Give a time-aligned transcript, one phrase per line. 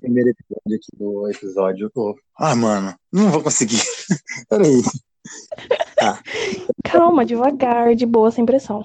[0.00, 1.90] primeiro episódio aqui do episódio.
[1.92, 2.14] Pô.
[2.38, 3.80] Ah, mano, não vou conseguir.
[4.48, 4.82] Peraí.
[5.96, 6.20] Tá.
[6.84, 8.84] Calma, devagar, de boa, sem pressão.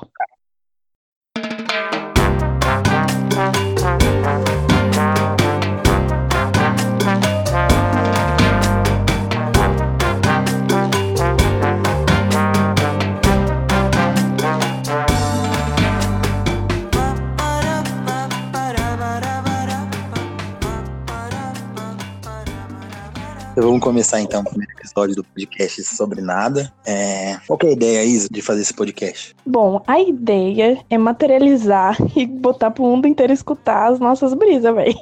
[23.62, 26.72] Vamos começar então o primeiro episódio do podcast sobre nada.
[26.86, 27.38] É...
[27.48, 29.36] Qual é a ideia, Isa, de fazer esse podcast?
[29.46, 34.98] Bom, a ideia é materializar e botar pro mundo inteiro escutar as nossas brisas, velho.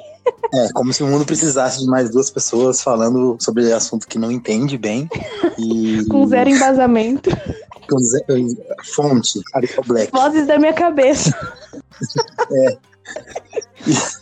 [0.54, 4.30] É, como se o mundo precisasse de mais duas pessoas falando sobre assunto que não
[4.30, 5.08] entende bem.
[5.58, 6.04] E...
[6.10, 7.30] Com zero embasamento.
[7.88, 8.26] Com zero...
[8.84, 10.12] Fonte, Ariel Black.
[10.12, 11.34] Vozes da minha cabeça.
[12.52, 12.78] é.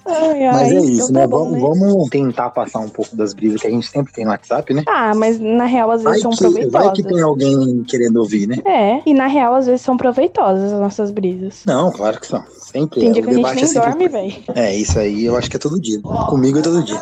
[0.06, 1.20] Ai, ai, mas é isso, então né?
[1.22, 4.24] tá bom, vamos, vamos tentar passar um pouco das brisas que a gente sempre tem
[4.24, 4.82] no WhatsApp, né?
[4.86, 6.72] Ah, mas na real às vezes Vai são que, proveitosas.
[6.86, 8.58] vai que tem alguém querendo ouvir, né?
[8.64, 11.62] É, e na real às vezes são proveitosas as nossas brisas.
[11.66, 12.42] Não, claro que são.
[12.60, 13.00] Sempre.
[13.00, 14.34] Tem é, dia que a gente nem é sempre- dorme, velho.
[14.56, 16.00] É, isso aí eu acho que é todo dia.
[16.00, 17.00] Comigo é todo dia.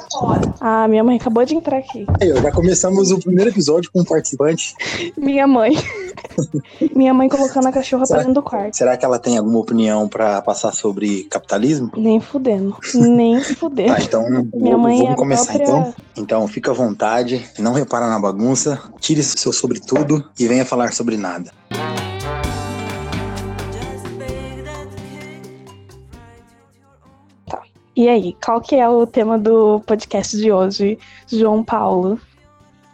[0.61, 2.05] Ah, minha mãe acabou de entrar aqui.
[2.21, 4.75] Aí, ó, já começamos o primeiro episódio com um participante.
[5.17, 5.73] Minha mãe.
[6.95, 8.77] minha mãe colocando a cachorra pra Será- dentro do quarto.
[8.77, 11.91] Será que ela tem alguma opinião pra passar sobre capitalismo?
[11.97, 12.21] Nem
[12.59, 12.77] fudendo.
[13.17, 13.95] Nem fudendo.
[13.95, 15.95] Tá, então Minha mãe é vamos a começar própria- então.
[16.17, 21.17] Então fica à vontade, não repara na bagunça, tire seu sobretudo e venha falar sobre
[21.17, 21.51] nada.
[27.95, 30.99] E aí, qual que é o tema do podcast de hoje,
[31.31, 32.19] João Paulo?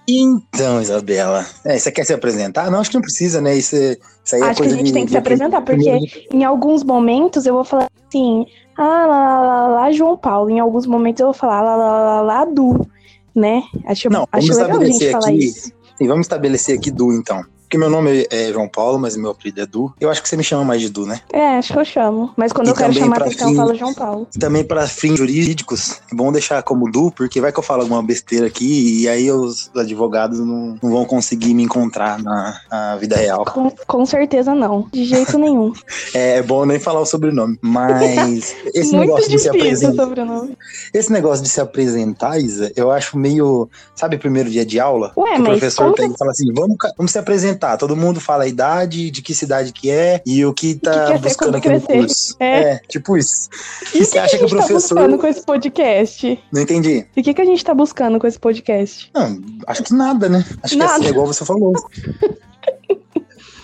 [0.08, 2.68] Então, Isabela, é, você quer se apresentar?
[2.70, 3.54] Não, acho que não precisa, né?
[3.56, 3.98] Isso, é- é
[4.36, 5.98] Acho que a gente de- tem que se apresentar, porque
[6.32, 10.50] em alguns momentos eu vou falar assim, ah, lá, lá, lá, lá, João Paulo.
[10.50, 12.86] Em alguns momentos eu vou falar lá, lá, lá, lá, Du,
[13.34, 13.62] né?
[13.86, 15.72] Acho, Não, acho legal a gente estabelecer falar aqui- isso.
[15.96, 17.42] Sim, vamos estabelecer aqui Du, então.
[17.68, 19.92] Porque meu nome é João Paulo, mas meu apelido é Du.
[20.00, 21.20] Eu acho que você me chama mais de Du, né?
[21.30, 22.30] É, acho que eu chamo.
[22.34, 24.26] Mas quando E eu quero chamar atenção, eu fim- falo João Paulo.
[24.34, 27.82] E também para fins jurídicos, é bom deixar como Du, porque vai que eu falo
[27.82, 32.96] alguma besteira aqui e aí os advogados não, não vão conseguir me encontrar na, na
[32.96, 33.44] vida real.
[33.44, 34.88] Com, com certeza não.
[34.90, 35.74] De jeito nenhum.
[36.14, 37.58] É, é bom nem falar o sobrenome.
[37.60, 40.04] Mas esse Muito negócio de se apresentar.
[40.04, 40.56] sobrenome.
[40.94, 43.68] Esse negócio de se apresentar, Isa, eu acho meio.
[43.94, 45.12] Sabe, primeiro dia de aula?
[45.18, 47.57] Ué, que o professor tem que falar assim: vamos, vamos se apresentar.
[47.78, 51.12] Todo mundo fala a idade, de que cidade que é e o que tá quer
[51.14, 52.36] ser buscando aqui no curso.
[52.40, 52.78] É.
[52.88, 53.48] tipo isso.
[53.94, 56.44] E o você que, acha que que o tá professor- buscando com esse podcast?
[56.52, 57.06] Não entendi.
[57.16, 59.10] E o que, que a gente tá buscando com esse podcast?
[59.14, 60.44] Não, acho que nada, né?
[60.62, 61.00] Acho que é Nada.
[61.00, 61.72] assim, igual você falou.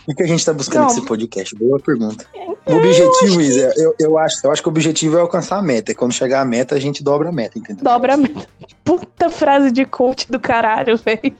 [0.06, 0.88] O que a gente tá buscando Não.
[0.88, 1.54] nesse podcast?
[1.56, 2.26] Boa pergunta.
[2.66, 5.92] O objetivo, Isa, eu, eu, acho, eu acho que o objetivo é alcançar a meta.
[5.92, 7.82] E quando chegar a meta, a gente dobra a meta, entendeu?
[7.84, 8.46] Dobra a meta.
[8.84, 11.34] Puta frase de coach do caralho, velho.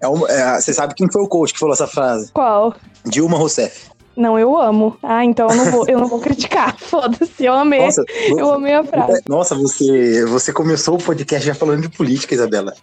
[0.00, 2.30] É um- é, você sabe quem foi o coach que falou essa frase?
[2.32, 2.74] Qual?
[3.06, 3.88] Dilma Rousseff.
[4.16, 4.96] Não, eu amo.
[5.02, 6.76] Ah, então eu não vou, eu não vou criticar.
[6.80, 7.80] Foda-se, eu amei.
[7.84, 8.04] Nossa,
[8.36, 9.22] eu amei a frase.
[9.28, 12.74] nossa você, você começou o podcast já falando de política, Isabela.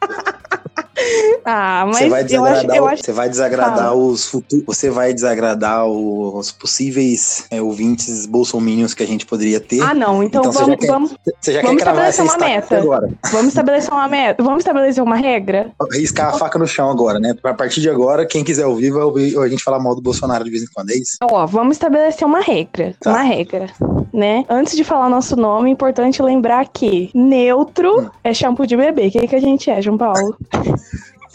[1.47, 2.27] Ah, mas Você vai eu acho,
[2.63, 3.03] desagradar, eu o- acho.
[3.03, 9.05] você vai desagradar os futuros, você vai desagradar os possíveis é, ouvintes bolsominions que a
[9.05, 9.79] gente poderia ter.
[9.81, 10.23] Ah, não.
[10.23, 12.77] Então, Então você já vamos, quer- vamos, você já vamos quer estabelecer uma meta.
[12.79, 13.09] agora.
[13.31, 14.43] vamos estabelecer uma meta.
[14.43, 15.69] Vamos estabelecer uma regra?
[15.91, 17.35] Riscar a faca no chão agora, né?
[17.43, 20.43] A partir de agora, quem quiser ouvir, vai ouvir a gente falar mal do Bolsonaro
[20.43, 21.17] de vez em quando, é isso?
[21.21, 22.95] Ó, vamos estabelecer uma regra.
[22.99, 23.11] Tá.
[23.11, 23.67] Uma regra,
[24.11, 24.43] né?
[24.49, 28.09] Antes de falar nosso nome, é importante lembrar que neutro Hum.
[28.23, 29.07] é shampoo de bebê.
[29.07, 30.35] O que, que a gente é, João Paulo?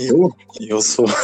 [0.00, 0.34] Eu?
[0.58, 1.04] Eu sou.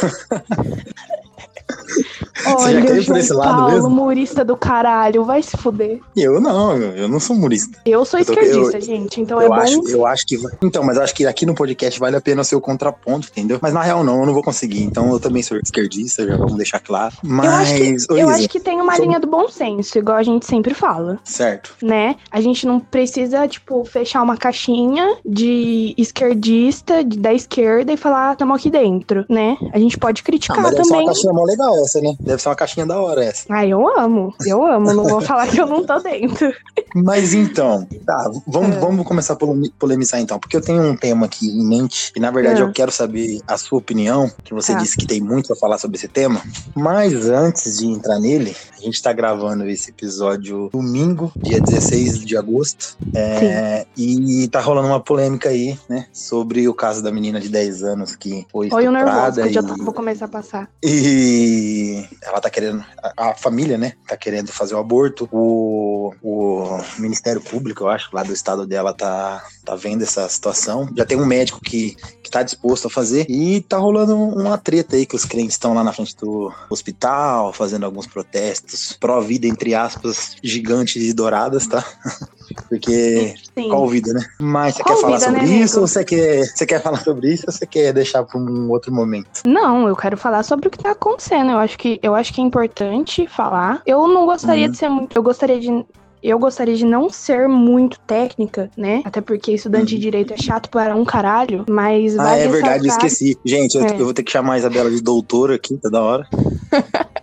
[2.45, 3.87] Olha, por esse lado Paulo, mesmo?
[3.87, 5.99] humorista do caralho, vai se fuder.
[6.15, 7.79] Eu não, eu, não sou humorista.
[7.85, 9.55] Eu sou Eu tô- esquerdista, eu- gente, então eu, é bom.
[9.55, 10.37] acho, eu acho que.
[10.63, 13.57] Então, mas eu acho que aqui no podcast vale a pena ser o contraponto, entendeu?
[13.61, 14.83] Mas na real, não, eu não vou conseguir.
[14.83, 17.15] Então eu também sou esquerdista, já vamos deixar claro.
[17.23, 18.05] Eu acho que, Mas.
[18.09, 20.45] ô, eu Isa, acho que tem uma sobre- linha do bom senso, igual a gente
[20.45, 21.75] sempre fala, Certo.
[21.81, 22.15] né?
[22.31, 28.35] A gente não precisa, tipo, fechar uma caixinha de esquerdista, de- da esquerda e falar,
[28.35, 29.57] tamo aqui dentro, né?
[29.73, 31.05] A gente pode Ah, criticar mas deve ser também.
[31.05, 32.15] uma caixinha mó legal essa, né?
[32.27, 33.45] Deve ser uma caixinha da hora essa.
[33.49, 36.53] Ah, eu amo, eu amo, não vou falar que eu não tô dentro.
[36.95, 38.79] Mas então, tá, vamos, É.
[38.79, 42.19] vamos começar a polemi- polemizar então, porque eu tenho um tema aqui em mente e
[42.19, 42.63] na verdade É.
[42.63, 44.79] eu quero saber a sua opinião, que você Tá.
[44.79, 46.41] disse que tem muito pra falar sobre esse tema.
[46.75, 52.35] Mas antes de entrar nele, a gente tá gravando esse episódio domingo, dia 16 de
[52.37, 57.49] agosto, é, e tá rolando uma polêmica aí, né, sobre o caso da menina de
[57.49, 60.69] 10 anos que foi Olha o nervoso que eu já vou começar a passar.
[60.83, 62.83] e ela tá querendo,
[63.17, 65.27] a, a, família, né, tá querendo fazer o aborto.
[65.31, 70.89] O, o Ministério Público, eu acho, lá do estado dela tá, tá vendo essa situação.
[70.95, 74.95] Já tem um médico que, que tá disposto a fazer e tá rolando uma treta
[74.95, 79.73] aí que os crentes estão lá na frente do hospital, fazendo alguns protestos pró-vida, entre
[79.73, 81.83] aspas, gigantes e douradas, tá?
[82.69, 83.69] Porque Sim.
[83.69, 84.25] qual vida, né?
[84.39, 87.33] Mas você quer falar vida, sobre né, isso ou você quer, você quer falar sobre
[87.33, 89.41] isso ou você quer deixar para um outro momento?
[89.45, 91.51] Não, eu quero falar sobre o que tá acontecendo.
[91.51, 93.81] Eu acho que eu acho que é importante falar.
[93.85, 94.71] Eu não gostaria uhum.
[94.71, 95.85] de ser muito, eu gostaria de
[96.21, 99.01] eu gostaria de não ser muito técnica, né?
[99.05, 99.99] Até porque estudante uhum.
[99.99, 102.17] de direito é chato para um caralho, mas.
[102.17, 103.37] Ah, é verdade, eu esqueci.
[103.45, 103.81] Gente, é.
[103.81, 106.27] eu, eu, vou ter que chamar a Isabela de doutora aqui, tá da hora.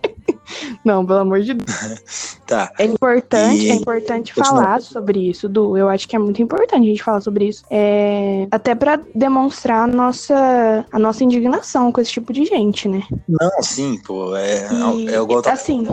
[0.84, 2.36] Não, pelo amor de Deus.
[2.46, 2.72] tá.
[2.78, 3.70] É importante, e...
[3.70, 5.76] é importante falar sobre isso, Du.
[5.76, 7.64] Eu acho que é muito importante a gente falar sobre isso.
[7.70, 8.46] É...
[8.50, 13.02] Até para demonstrar a nossa, a nossa indignação com esse tipo de gente, né?
[13.28, 14.36] Não, sim, pô.
[14.36, 15.08] É, e...
[15.08, 15.42] é igual.
[15.46, 15.86] Assim.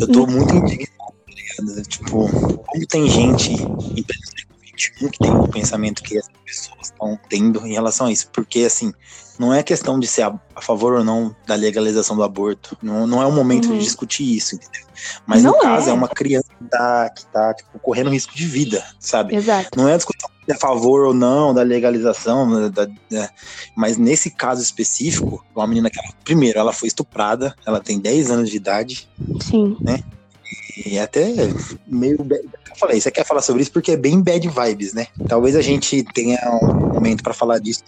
[0.00, 1.82] Eu tô muito indignado, tá ligado?
[1.88, 2.28] Tipo,
[2.64, 3.52] como tem gente
[5.00, 8.28] em que tem o pensamento que as pessoas estão tendo em relação a isso.
[8.32, 8.92] Porque, assim,
[9.38, 12.76] não é questão de ser a, a, favor ou não da legalização do aborto.
[12.82, 13.78] Não, não é o momento uhum.
[13.78, 14.86] de discutir isso, entendeu?
[15.26, 15.90] Mas não no caso, é.
[15.90, 19.34] é uma criança que tá, que tá tipo, correndo risco de vida, sabe?
[19.34, 19.70] Exato.
[19.76, 23.30] Não é a discussão de a favor ou não da legalização, né, da, da,
[23.76, 28.30] mas nesse caso específico, uma menina que, ela, primeiro, ela foi estuprada, ela tem 10
[28.30, 29.08] anos de idade.
[29.40, 29.76] Sim.
[29.80, 30.02] Né?
[30.84, 31.26] E até
[31.86, 32.18] meio.
[32.20, 35.06] Eu falei, você quer falar sobre isso porque é bem bad vibes, né?
[35.26, 37.82] Talvez a gente tenha um momento para falar disso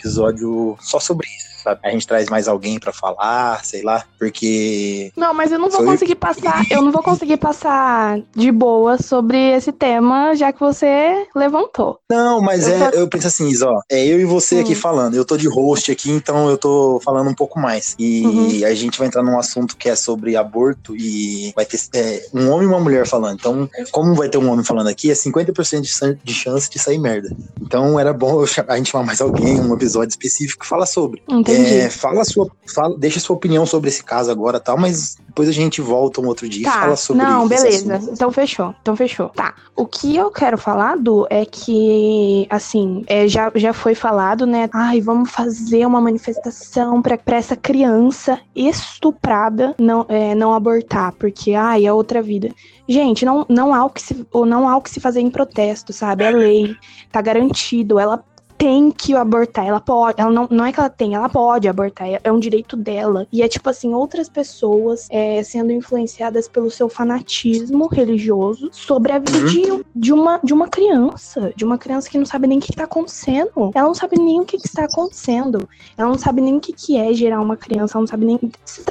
[0.00, 1.80] episódio só sobre isso sabe?
[1.84, 5.12] A gente traz mais alguém para falar, sei lá, porque.
[5.16, 9.38] Não, mas eu não vou conseguir passar, eu não vou conseguir passar de boa sobre
[9.52, 11.98] esse tema, já que você levantou.
[12.10, 12.98] Não, mas eu é, tô...
[12.98, 14.60] eu penso assim, Isa, ó, é eu e você hum.
[14.60, 15.14] aqui falando.
[15.14, 17.94] Eu tô de host aqui, então eu tô falando um pouco mais.
[17.98, 18.66] E uhum.
[18.66, 22.50] a gente vai entrar num assunto que é sobre aborto e vai ter é, um
[22.50, 23.38] homem e uma mulher falando.
[23.38, 27.34] Então, como vai ter um homem falando aqui, é 50% de chance de sair merda.
[27.60, 31.22] Então, era bom a gente chamar mais alguém, um episódio específico que fala sobre.
[31.28, 31.59] Entendi.
[31.66, 35.52] É, fala sua, fala, deixa sua opinião sobre esse caso agora, tal, mas depois a
[35.52, 38.00] gente volta um outro dia tá, e fala sobre Não, beleza.
[38.12, 38.74] Então fechou.
[38.82, 39.28] Então fechou.
[39.30, 39.54] Tá.
[39.76, 44.68] O que eu quero falar, do é que, assim, é, já, já foi falado, né?
[44.72, 51.86] Ai, vamos fazer uma manifestação pra essa criança estuprada não, é, não abortar, porque, ai,
[51.86, 52.50] é outra vida.
[52.88, 55.92] Gente, não, não, há o que se, não há o que se fazer em protesto,
[55.92, 56.24] sabe?
[56.24, 56.74] É lei,
[57.12, 57.98] tá garantido.
[57.98, 58.22] Ela
[58.60, 59.66] tem que abortar.
[59.66, 60.20] Ela pode.
[60.20, 62.06] Ela não, não é que ela tem, ela pode abortar.
[62.06, 63.26] É, é um direito dela.
[63.32, 69.18] E é tipo assim, outras pessoas é, sendo influenciadas pelo seu fanatismo religioso sobre a
[69.18, 69.46] vida uhum.
[69.46, 71.54] de, de, uma, de uma criança.
[71.56, 73.70] De uma criança que não sabe nem o que, está acontecendo.
[73.74, 75.66] Ela não sabe nem o que, que, está acontecendo.
[75.96, 77.96] Ela não sabe nem o que, que é gerar uma criança.
[77.96, 78.38] Ela não sabe nem.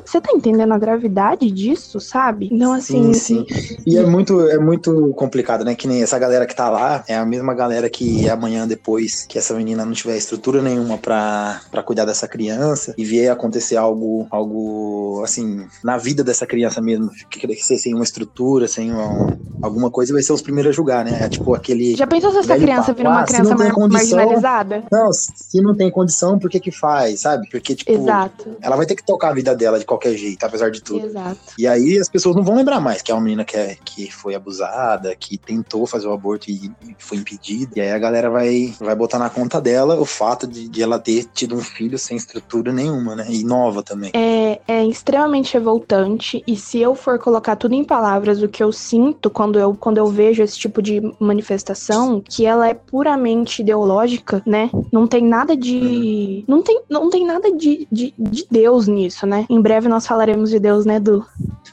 [0.04, 2.50] Você tá entendendo a gravidade disso, sabe?
[2.51, 3.13] Então, assim.
[3.13, 3.80] Sim, sim.
[3.86, 5.75] E é muito, é muito complicado, né?
[5.75, 9.38] Que nem essa galera que tá lá é a mesma galera que amanhã depois que
[9.38, 15.21] essa menina não tiver estrutura nenhuma para cuidar dessa criança e vier acontecer algo, algo
[15.23, 20.13] assim, na vida dessa criança mesmo, que crescer sem uma estrutura, sem uma, alguma coisa,
[20.13, 21.19] vai ser os primeiros a julgar, né?
[21.21, 21.95] É tipo aquele.
[21.95, 24.83] Já pensou se essa criança vira uma ah, criança mar condição, marginalizada?
[24.91, 27.50] Não, se não tem condição, por que que faz, sabe?
[27.50, 28.57] Porque, tipo, Exato.
[28.62, 31.05] ela vai ter que tocar a vida dela de qualquer jeito, apesar de tudo.
[31.05, 31.39] Exato.
[31.57, 34.12] E aí as pessoas não vão lembrar mais que é uma menina que, é, que
[34.12, 37.71] foi abusada, que tentou fazer o aborto e, e foi impedida.
[37.75, 40.84] E aí a galera vai, vai botar na conta conta dela o fato de, de,
[40.84, 43.25] ela ter tido um filho sem estrutura nenhuma, né?
[43.27, 44.12] E nova também.
[44.13, 46.44] É, é extremamente revoltante.
[46.46, 49.98] E se eu for colocar tudo em palavras, o que eu sinto quando eu, quando
[49.98, 54.70] eu vejo esse tipo de manifestação, que ela é puramente ideológica, né?
[54.91, 56.46] Não tem nada de.
[56.48, 59.48] Não tem, não tem nada de, de, de Deus nisso, né?
[59.50, 61.25] Em breve nós falaremos de Deus, né, Du?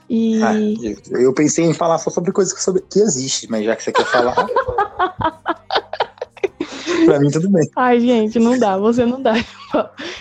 [0.09, 0.41] E...
[0.43, 0.55] Ah,
[1.11, 3.93] eu pensei em falar só sobre coisas que, sobre, que existe, mas já que você
[3.93, 4.47] quer falar.
[7.05, 7.69] pra mim, tudo bem.
[7.77, 9.35] Ai, gente, não dá, você não dá.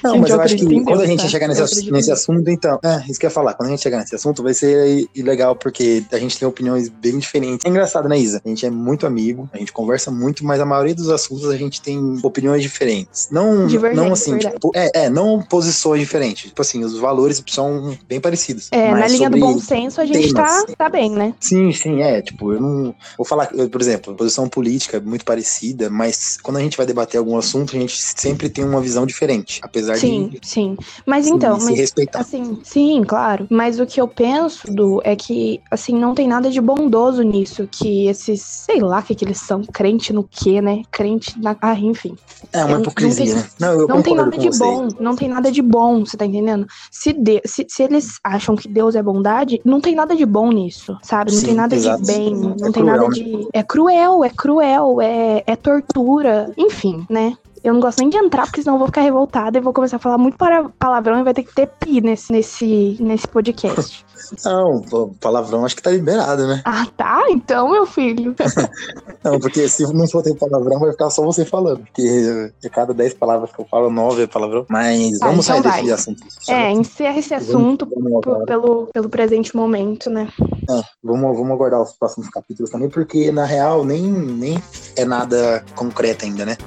[0.03, 1.29] Não, gente, mas eu, eu acho que Deus, quando a gente tá?
[1.29, 3.99] chegar nesse, nesse assunto, então, é, isso que eu ia falar, quando a gente chegar
[3.99, 7.65] nesse assunto, vai ser legal, porque a gente tem opiniões bem diferentes.
[7.65, 8.41] É engraçado, né, Isa?
[8.43, 11.57] A gente é muito amigo, a gente conversa muito, mas a maioria dos assuntos a
[11.57, 13.29] gente tem opiniões diferentes.
[13.31, 16.49] Não, não assim, tipo, é, é, não posições diferentes.
[16.49, 18.67] Tipo assim, os valores são bem parecidos.
[18.71, 21.33] É, na linha do bom senso a gente tá, tá bem, né?
[21.39, 22.21] Sim, sim, é.
[22.21, 22.95] Tipo, eu não.
[23.17, 27.17] Vou falar, por exemplo, posição política é muito parecida, mas quando a gente vai debater
[27.17, 29.59] algum assunto, a gente sempre tem uma visão diferente.
[29.63, 30.39] Apesar sim, de.
[30.43, 32.19] Sim, Mas então, se mas, respeitar.
[32.19, 33.47] assim, sim, claro.
[33.49, 37.67] Mas o que eu penso, do é que, assim, não tem nada de bondoso nisso.
[37.71, 40.81] Que esses, sei lá, que, que eles são, crente no quê, né?
[40.91, 41.55] Crente na.
[41.61, 42.15] Ah, enfim.
[42.53, 43.47] É uma não hipocrisia, tem- né?
[43.59, 44.59] Não, eu não tem nada de você.
[44.59, 46.65] bom, não tem nada de bom, você tá entendendo?
[46.91, 50.51] Se, de, se, se eles acham que Deus é bondade, não tem nada de bom
[50.51, 51.31] nisso, sabe?
[51.31, 51.99] Não Sim, tem nada exato.
[52.01, 53.09] de bem, não É tem cruel, nada né?
[53.09, 53.47] de.
[53.53, 57.37] É cruel, é cruel, é, é tortura, enfim, né?
[57.65, 59.95] Eu não gosto nem de entrar, porque senão eu vou ficar revoltada e vou começar
[59.95, 64.05] a falar muito para palavrão e vai ter que ter pi nesse, nesse, nesse podcast.
[64.45, 64.81] Não,
[65.19, 66.61] palavrão acho que tá liberado, né?
[66.63, 67.23] ah, tá?
[67.29, 68.35] Então, meu filho.
[69.23, 71.79] Não, porque se não for ter palavrão, vai ficar só você falando.
[71.79, 74.65] Porque de cada 10 palavras que eu falo, 9 é palavrão.
[74.69, 75.81] Mas Ah, vamos então sair vai.
[75.81, 76.23] desse assunto.
[76.47, 80.27] É, encerra esse assunto Vamos, pelo, pelo presente momento, né?
[80.69, 84.61] É, vamos, vamos aguardar os próximos capítulos também, porque na real nem, nem
[84.95, 86.57] é nada concreto ainda, né?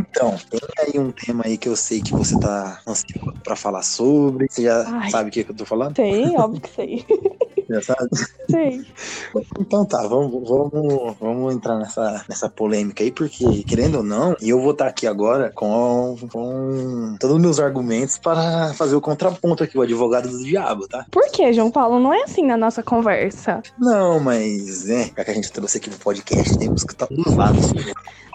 [0.00, 3.82] Então, tem aí um tema aí que eu sei que você tá ansioso pra falar
[3.82, 4.46] sobre.
[4.48, 5.10] Você já Ai.
[5.10, 5.96] sabe o que, que eu tô falando?
[5.96, 7.06] Sei, óbvio que sei.
[7.70, 8.08] Já sabe?
[8.50, 8.84] Sei.
[9.60, 14.60] Então tá, vamos, vamos, vamos entrar nessa, nessa polêmica aí, porque, querendo ou não, eu
[14.60, 19.78] vou estar aqui agora com, com todos os meus argumentos para fazer o contraponto aqui,
[19.78, 21.06] o advogado do diabo, tá?
[21.12, 22.00] Por que, João Paulo?
[22.00, 23.62] Não é assim na nossa conversa.
[23.78, 27.36] Não, mas, né, já que a gente trouxe aqui pro podcast, temos que estar dos
[27.36, 27.72] lados.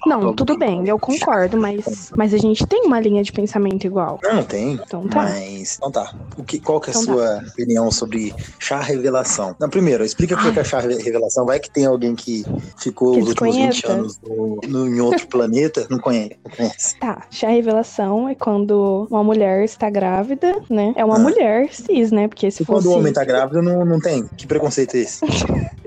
[0.06, 4.20] Não, tudo bem, eu concordo, mas, mas a gente tem uma linha de pensamento igual.
[4.24, 4.74] Não, tem.
[4.74, 5.24] Então tá.
[5.24, 6.14] Mas, então tá.
[6.38, 7.22] O que, qual que é a Então tá.
[7.40, 9.56] sua opinião sobre chá revelação?
[9.60, 11.46] Não, primeiro, explica o que é chá re- revelação.
[11.46, 12.44] Vai que tem alguém que
[12.78, 14.00] ficou Que os últimos 20 desconheça.
[14.00, 16.38] anos no, no- em outro planeta, não conhece.
[16.46, 16.96] Não conhece.
[17.00, 20.94] Tá, chá revelação é quando uma mulher está grávida, né?
[20.96, 21.20] É uma Ah.
[21.20, 22.28] mulher cis, né?
[22.28, 22.96] Porque se E quando fosse.
[22.96, 24.26] o homem tá grávido, não, não tem.
[24.38, 25.22] Que preconceito é esse?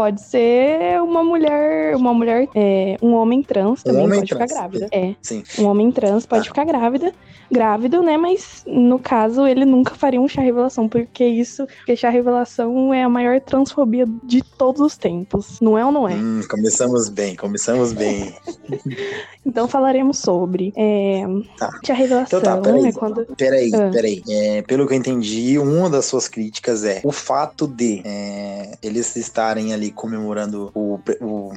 [0.00, 1.94] Pode ser uma mulher.
[1.94, 2.48] Uma mulher.
[2.54, 4.88] É, um homem trans também homem pode trans, ficar grávida.
[4.90, 5.14] É.
[5.20, 5.42] Sim.
[5.58, 6.48] Um homem trans pode Tá.
[6.48, 7.12] ficar grávida.
[7.52, 8.16] Grávido, né?
[8.16, 11.66] Mas no caso, ele nunca faria um chá revelação, porque isso.
[11.66, 15.60] Porque chá revelação é a maior transfobia de todos os tempos.
[15.60, 16.14] Não é ou não é?
[16.14, 18.32] Hum, começamos bem, começamos bem.
[19.44, 20.72] Então falaremos sobre.
[20.76, 21.24] É,
[21.58, 21.70] Tá.
[21.84, 22.86] Chá revelação Então tá, peraí.
[22.86, 23.26] é quando.
[23.36, 23.90] Peraí, Ah.
[23.90, 24.22] peraí.
[24.28, 29.16] É, pelo que eu entendi, uma das suas críticas é o fato de é, eles
[29.16, 31.52] estarem ali comemorando o, o,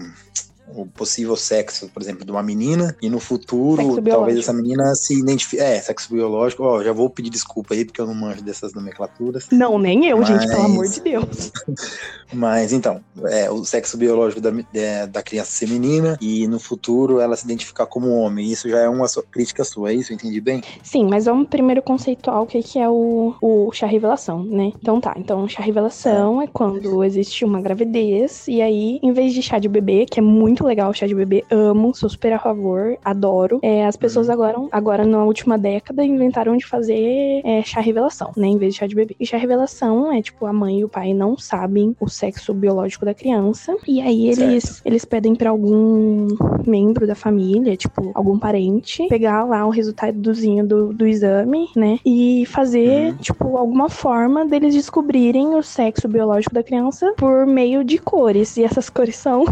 [0.68, 5.20] o possível sexo, por exemplo, de uma menina, e no futuro, talvez essa menina se
[5.20, 5.62] identifique.
[5.62, 6.64] É, sexo biológico.
[6.64, 9.48] Ó, já vou pedir desculpa aí, porque eu não manjo dessas nomenclaturas.
[9.52, 11.52] Não, nem eu, gente, pelo Mas- amor de Deus.
[12.34, 17.20] Mas então, é, o sexo biológico da, é, da criança ser menina e no futuro
[17.20, 18.52] ela se identificar como homem.
[18.52, 20.12] Isso já é uma sua- crítica sua, é isso?
[20.12, 20.64] Eu entendi bem?
[20.82, 24.72] Sim, mas vamos primeiro conceituar o que, que é o, o chá revelação, né?
[24.82, 29.42] Então tá, então chá revelação é quando existe uma gravidez e aí, em vez de
[29.42, 32.40] chá de bebê, que é muito legal o chá de bebê, amo, sou super a
[32.40, 37.80] favor, adoro, é, as pessoas agora, agora na última década inventaram de fazer é, chá
[37.80, 38.48] revelação, né?
[38.48, 39.16] Em vez de chá de bebê.
[39.20, 43.06] E chá revelação é tipo, a mãe e o pai não sabem o sexo biológico
[43.06, 46.28] da criança e aí eles, eles pedem pra algum
[46.68, 52.00] membro da família, tipo, algum parente, pegar lá o resultadozinho do, do exame, né?
[52.06, 52.84] E fazer,
[53.14, 53.18] Uhum.
[53.18, 58.58] tipo, alguma forma deles descobrirem o sexo biológico da criança por meio de cores.
[58.58, 59.46] E essas cores são.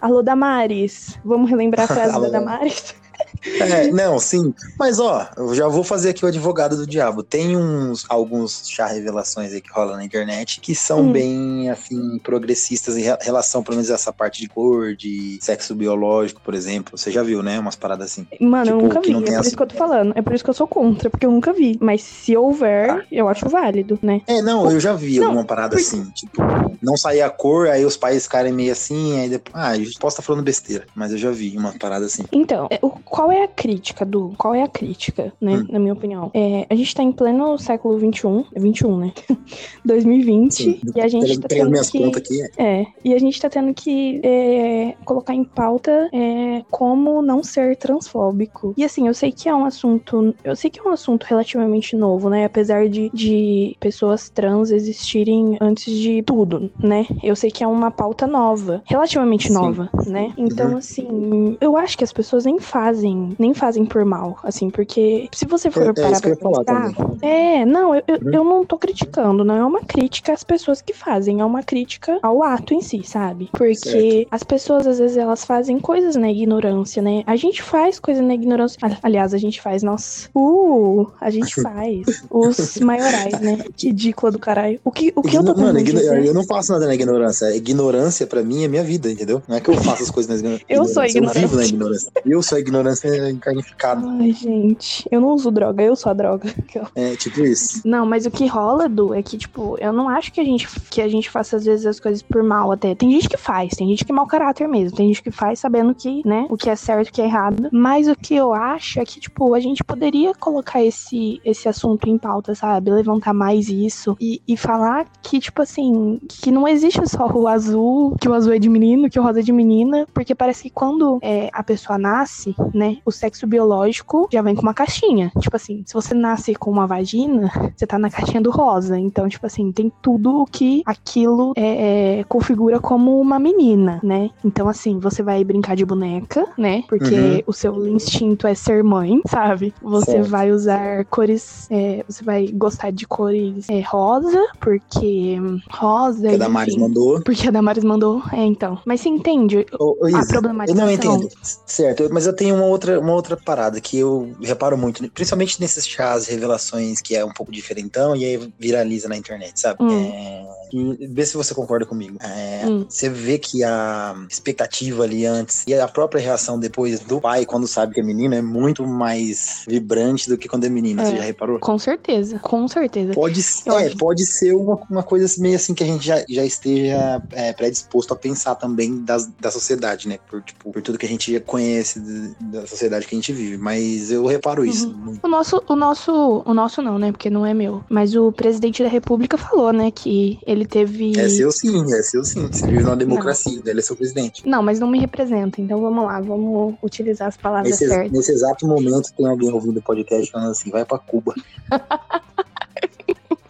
[0.00, 1.18] Alô, Damares.
[1.24, 2.28] Vamos relembrar a frase da.
[2.28, 2.94] Damares?
[3.60, 4.52] É, não, sim.
[4.78, 7.22] Mas ó, eu já vou fazer aqui o advogado do diabo.
[7.22, 11.12] Tem uns alguns chá revelações aí que rola na internet que são Hum.
[11.12, 15.74] bem assim progressistas em re- relação pelo menos a essa parte de cor, de sexo
[15.74, 16.98] biológico, por exemplo.
[16.98, 17.58] Você já viu, né?
[17.58, 18.26] Umas paradas assim.
[18.40, 19.24] Mano, eu Tipo, nunca que vi.
[19.32, 20.12] É por isso que eu tô falando.
[20.16, 21.78] É por isso que eu sou contra, porque eu nunca vi.
[21.80, 23.04] Mas se houver, Tá.
[23.10, 24.20] eu acho válido, né?
[24.26, 26.36] É, não, eu já vi Não, alguma parada por- assim, tipo,
[26.82, 30.14] não sair a cor, aí os pais ficarem meio assim, aí depois, ah, eu posso
[30.14, 32.24] estar falando besteira, mas eu já vi uma parada assim.
[32.32, 34.32] Então, é, o- qual é a crítica do.
[34.36, 35.56] Qual é a crítica, né?
[35.56, 35.66] Hum.
[35.70, 36.30] Na minha opinião.
[36.34, 38.44] É, a gente tá em pleno século XXI.
[38.54, 39.12] É 21, né?
[39.84, 40.52] 2020.
[40.52, 41.98] Sim, e a gente tá tendo minhas que.
[41.98, 42.42] contas aqui.
[42.58, 47.76] É, e a gente tá tendo que é, colocar em pauta é, como não ser
[47.76, 48.74] transfóbico.
[48.76, 50.34] E assim, eu sei que é um assunto.
[50.42, 52.44] Eu sei que é um assunto relativamente novo, né?
[52.44, 57.06] Apesar de, de pessoas trans existirem antes de tudo, né?
[57.22, 59.54] Eu sei que é uma pauta nova, relativamente Sim.
[59.54, 60.32] nova, né?
[60.36, 60.76] Então, Uhum.
[60.78, 65.28] assim, eu acho que as pessoas nem fazem fazem, nem fazem por mal, assim, porque
[65.32, 68.32] se você for É, é parar eu pra pensar, é, não, eu, eu, Uhum.
[68.32, 72.18] eu não tô criticando, não é uma crítica às pessoas que fazem, é uma crítica
[72.22, 73.48] ao ato em si, sabe?
[73.52, 74.28] Porque Certo.
[74.30, 77.22] as pessoas, às vezes, elas fazem coisas na ignorância, né?
[77.26, 78.78] A gente faz coisa na ignorância.
[78.82, 80.28] Ali- Aliás, a gente faz, nossa.
[80.34, 82.24] Uh, a gente faz.
[82.30, 83.58] Os maiorais, né?
[83.76, 84.80] Que ridícula do caralho.
[84.84, 86.24] O que, o que eu tô Mano, dizer...
[86.24, 87.54] eu não faço nada na ignorância.
[87.54, 89.42] Ignorância, pra mim, é minha vida, entendeu?
[89.46, 90.74] Não é que eu faço as coisas na igno- ignorância.
[90.74, 91.56] Eu sou Eu vivo ignorante.
[91.56, 92.10] na ignorância.
[92.24, 94.06] Eu sou a ignorância encarnificada.
[94.08, 96.52] Ai, gente, eu não uso droga, eu sou a droga.
[96.94, 97.82] É tipo isso.
[97.84, 100.68] Não, mas o que rola, Du, é que, tipo, eu não acho que a gente,
[100.90, 102.94] que a gente faça, às vezes, as coisas por mal até.
[102.94, 104.96] Tem gente que faz, tem gente que é mau caráter mesmo.
[104.96, 107.68] Tem gente que faz sabendo que, né, o que é certo o que é errado.
[107.72, 112.08] Mas o que eu acho é que, tipo, a gente poderia colocar esse, esse assunto
[112.08, 112.90] em pauta, sabe?
[112.90, 118.16] Levantar mais isso e, e falar que, tipo assim, que não existe só o azul,
[118.20, 120.06] que o azul é de menino, que o rosa é de menina.
[120.12, 124.62] Porque parece que quando é, a pessoa nasce, né, o sexo biológico já vem com
[124.62, 125.32] uma caixinha.
[125.40, 128.98] Tipo assim, se você nasce com uma vagina, você tá na caixinha do rosa.
[128.98, 134.30] Então, tipo assim, tem tudo o que aquilo é, é, configura como uma menina, né?
[134.44, 136.84] Então, assim, você vai brincar de boneca, né?
[136.88, 137.42] Porque Uhum.
[137.46, 139.72] o seu instinto é ser mãe, sabe?
[139.82, 140.28] Você Certo.
[140.28, 141.66] vai usar cores.
[141.70, 145.36] é, você vai gostar de cores é, rosa, porque
[145.70, 146.28] rosa.
[146.28, 147.20] Que a Damares mandou.
[147.22, 148.22] Porque a Damares mandou.
[148.32, 148.78] É, então.
[148.84, 149.64] Mas você entende?
[149.78, 150.84] Ô, ô, A Isa, eu problematização.
[150.86, 151.28] não entendo.
[151.64, 155.10] Certo, mas eu tenho uma outra, uma outra parada que eu reparo muito, né?
[155.12, 159.82] principalmente nesses chás, revelações que é um pouco diferentão e aí viraliza na internet, sabe?
[159.82, 160.12] Hum.
[160.12, 162.16] É, e vê se você concorda comigo.
[162.20, 162.84] É, Hum.
[162.88, 167.66] Você vê que a expectativa ali antes e a própria reação depois do pai quando
[167.68, 171.04] sabe que é menina é muito mais vibrante do que quando é menina.
[171.04, 171.16] Você É.
[171.18, 171.58] já reparou?
[171.58, 173.12] Com certeza, com certeza.
[173.12, 176.44] Pode, Eu é, pode ser uma, uma coisa meio assim que a gente já, já
[176.44, 180.18] esteja é, predisposto a pensar também das, da sociedade, né?
[180.28, 183.32] Por, tipo, por tudo que a gente já conhece de- da sociedade que a gente
[183.32, 183.56] vive.
[183.58, 184.88] Mas eu reparo isso.
[184.88, 184.94] Uhum.
[184.96, 185.20] muito.
[185.24, 187.12] O nosso, o nosso, o nosso não, né?
[187.12, 187.84] Porque não é meu.
[187.88, 191.18] Mas o presidente da República falou, né, que ele teve.
[191.18, 192.46] É seu sim, é seu sim.
[192.46, 194.48] Você vive numa democracia, ele é seu presidente.
[194.48, 195.60] Não, mas não me representa.
[195.60, 198.12] Então vamos lá, vamos utilizar as palavras Nesse, certas.
[198.12, 201.34] nesse exato momento tem alguém ouvindo o podcast falando assim, vai pra Cuba.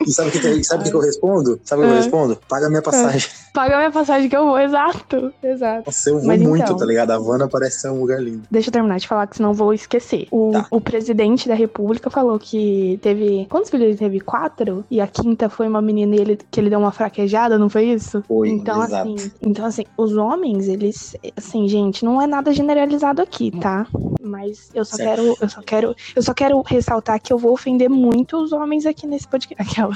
[0.07, 1.61] E sabe o que, sabe que, que eu respondo?
[1.65, 1.99] Sabe o que eu Ah.
[2.01, 2.39] respondo?
[2.49, 3.29] Paga minha passagem.
[3.53, 5.33] Paga minha passagem que eu vou, exato.
[5.43, 5.85] Exato.
[5.87, 6.77] Nossa, eu vou Mas muito, então.
[6.77, 7.11] tá ligado?
[7.11, 8.43] A Havana parece ser um lugar lindo.
[8.51, 10.29] Deixa eu terminar de falar, que senão eu vou esquecer.
[10.31, 10.67] O, Tá.
[10.71, 13.47] o presidente da república falou que teve.
[13.51, 14.21] Quantos filhos ele teve?
[14.21, 14.85] Quatro?
[14.91, 17.85] E a quinta foi uma menina e ele, que ele deu uma fraquejada, não foi
[17.87, 18.23] isso?
[18.29, 19.15] Foi, Então, exato.
[19.15, 21.17] assim, então, assim, os homens, eles.
[21.37, 23.87] Assim, gente, não é nada generalizado aqui, tá?
[24.21, 25.09] Mas eu só Certo.
[25.23, 25.37] quero.
[25.41, 25.97] Eu só quero.
[26.15, 29.57] Eu só quero ressaltar que eu vou ofender muito os homens aqui nesse podcast.
[29.63, 29.96] Aquelas.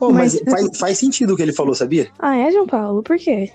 [0.00, 2.08] Pô, mas Mas- faz, faz sentido o que ele falou, sabia?
[2.18, 3.02] Ah, é, João Paulo?
[3.02, 3.50] Por quê?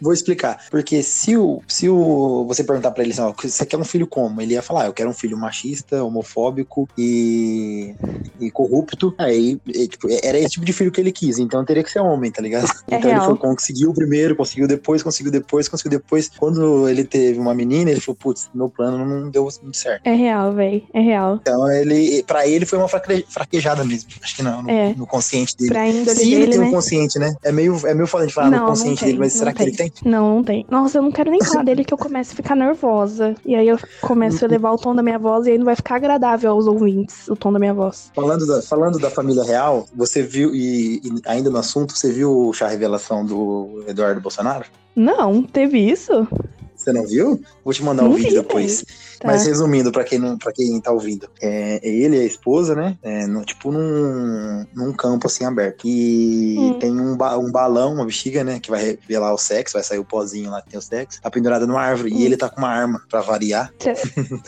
[0.00, 0.64] Vou- explicar.
[0.70, 4.06] Porque se o, se o você perguntar pra ele assim, ó, você quer um filho
[4.06, 4.40] como?
[4.40, 7.94] Ele ia falar, ah, eu quero um filho machista, homofóbico e,
[8.40, 9.12] e corrupto.
[9.18, 11.38] Aí, e, tipo, era esse tipo de filho que ele quis.
[11.38, 12.66] Então teria que ser homem, tá ligado?
[12.90, 13.26] É então ele real.
[13.26, 16.30] foi, conseguiu primeiro, conseguiu depois, conseguiu depois, conseguiu depois.
[16.38, 20.06] Quando ele teve uma menina, ele falou, putz, meu plano não deu muito certo.
[20.06, 20.84] É real, véi.
[20.94, 21.38] É real.
[21.40, 24.10] Então ele, pra ele foi uma fraque- fraquejada mesmo.
[24.22, 24.94] Acho que não, no, É.
[24.94, 25.70] no consciente dele.
[25.70, 26.66] Pra índole Se ele tem né?
[26.66, 27.34] um consciente, né?
[27.42, 29.62] É meio, é meio foda de falar Não, não consciente tem, dele, mas será que
[29.62, 29.92] ele tem?
[30.04, 30.66] Não, não tem.
[30.70, 33.34] Nossa, eu não quero nem falar dele que eu começo a ficar nervosa.
[33.44, 35.76] E aí eu começo a elevar o tom da minha voz e aí não vai
[35.76, 38.10] ficar agradável aos ouvintes o tom da minha voz.
[38.14, 42.30] Falando da, falando da família real, você viu, e, e ainda no assunto, você viu
[42.30, 44.66] o chá revelação do Eduardo Bolsonaro?
[44.94, 46.26] Não, teve isso?
[46.74, 47.40] Você não viu?
[47.64, 48.84] Vou te mandar um Não vídeo vi, depois.
[49.20, 49.26] Tá.
[49.26, 52.74] Mas resumindo, pra quem, não, pra quem tá ouvindo, é, é ele e a esposa,
[52.76, 52.96] né?
[53.02, 55.86] É, no- tipo num, num campo assim aberto.
[55.86, 56.78] E Hum.
[56.78, 58.60] tem um, ba- um balão, uma bexiga, né?
[58.60, 61.20] Que vai revelar o sexo, vai sair o pozinho lá que tem o sexo.
[61.20, 62.12] Tá pendurada numa árvore.
[62.14, 62.18] Hum.
[62.18, 63.72] E ele tá com uma arma, pra variar.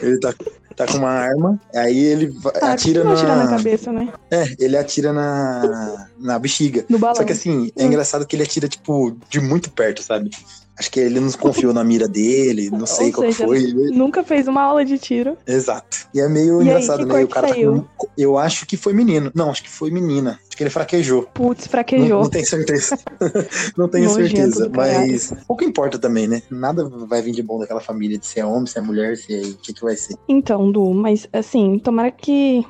[0.00, 0.34] Ele tá,
[0.76, 1.60] tá com uma arma.
[1.74, 3.14] Aí ele Ah, atira na.
[3.44, 4.12] na cabeça, né?
[4.30, 6.84] É, ele atira na, na bexiga.
[6.88, 7.16] Do balão.
[7.16, 7.86] Só que assim, é Hum.
[7.86, 10.30] engraçado que ele atira, tipo, de muito perto, sabe?
[10.78, 13.62] Acho que ele não confiou na mira dele, não sei Ou qual que seja, foi.
[13.92, 15.36] Nunca fez uma aula de tiro.
[15.46, 16.08] Exato.
[16.14, 17.14] E é meio E aí, engraçado, que né?
[17.14, 17.84] cor O cara tá com...
[18.16, 19.30] Eu acho que foi menino.
[19.34, 20.40] Não, acho que foi menina.
[20.48, 21.22] Acho que ele fraquejou.
[21.34, 22.22] Putz, Não, fraquejou.
[22.22, 22.98] não tenho certeza.
[23.76, 24.70] não tenho Nojento certeza.
[24.70, 25.12] caralho.
[25.12, 26.42] Mas pouco importa também, né?
[26.50, 29.34] Nada vai vir de bom daquela família, de se é homem, se é mulher, se
[29.34, 29.42] é.
[29.42, 30.16] O que, que vai ser?
[30.28, 32.64] Então, Du, mas assim, tomara que.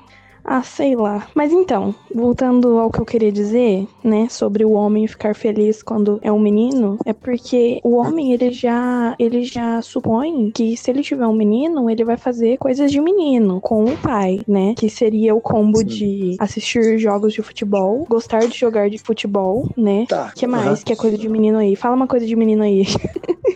[0.44, 1.26] Ah, sei lá.
[1.34, 6.18] Mas então, voltando ao que eu queria dizer, né, sobre o homem ficar feliz quando
[6.22, 11.02] é um menino, é porque o homem, ele já, ele já supõe que se ele
[11.02, 14.74] tiver um menino, ele vai fazer coisas de menino com o pai, né?
[14.76, 15.84] Que seria o combo Sim.
[15.84, 20.06] de assistir jogos de futebol, gostar de jogar de futebol, né?
[20.08, 20.32] Tá.
[20.34, 20.76] que mais aham.
[20.84, 21.76] que é coisa de menino aí?
[21.76, 22.84] Fala uma coisa de menino aí.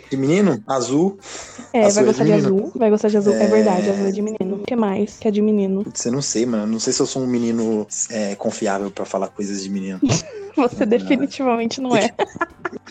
[0.08, 1.18] De menino, azul.
[1.72, 2.72] É, A vai sua é de gostar de, azul.
[2.76, 3.32] Vai gostar de azul.
[3.34, 3.46] É, É.
[3.48, 4.54] verdade, azul é de menino.
[4.54, 5.84] O que mais que é de menino?
[6.04, 6.75] Eu não sei, mano.
[6.76, 9.98] Não sei se eu sou um menino é, confiável pra falar coisas de menino.
[10.54, 12.10] Você definitivamente não é.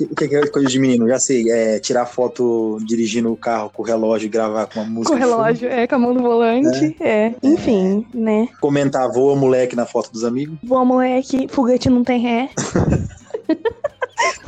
[0.01, 1.07] O que, que é coisa de menino?
[1.07, 1.51] Já sei.
[1.51, 5.11] É tirar foto dirigindo o carro com o relógio e gravar com uma música.
[5.11, 6.95] Com o relógio, é, com a mão no volante.
[6.99, 7.35] É.
[7.43, 8.49] Enfim, né?
[8.59, 10.57] Comentar voa moleque na foto dos amigos.
[10.63, 11.47] Boa, moleque.
[11.47, 12.49] Foguete não tem ré.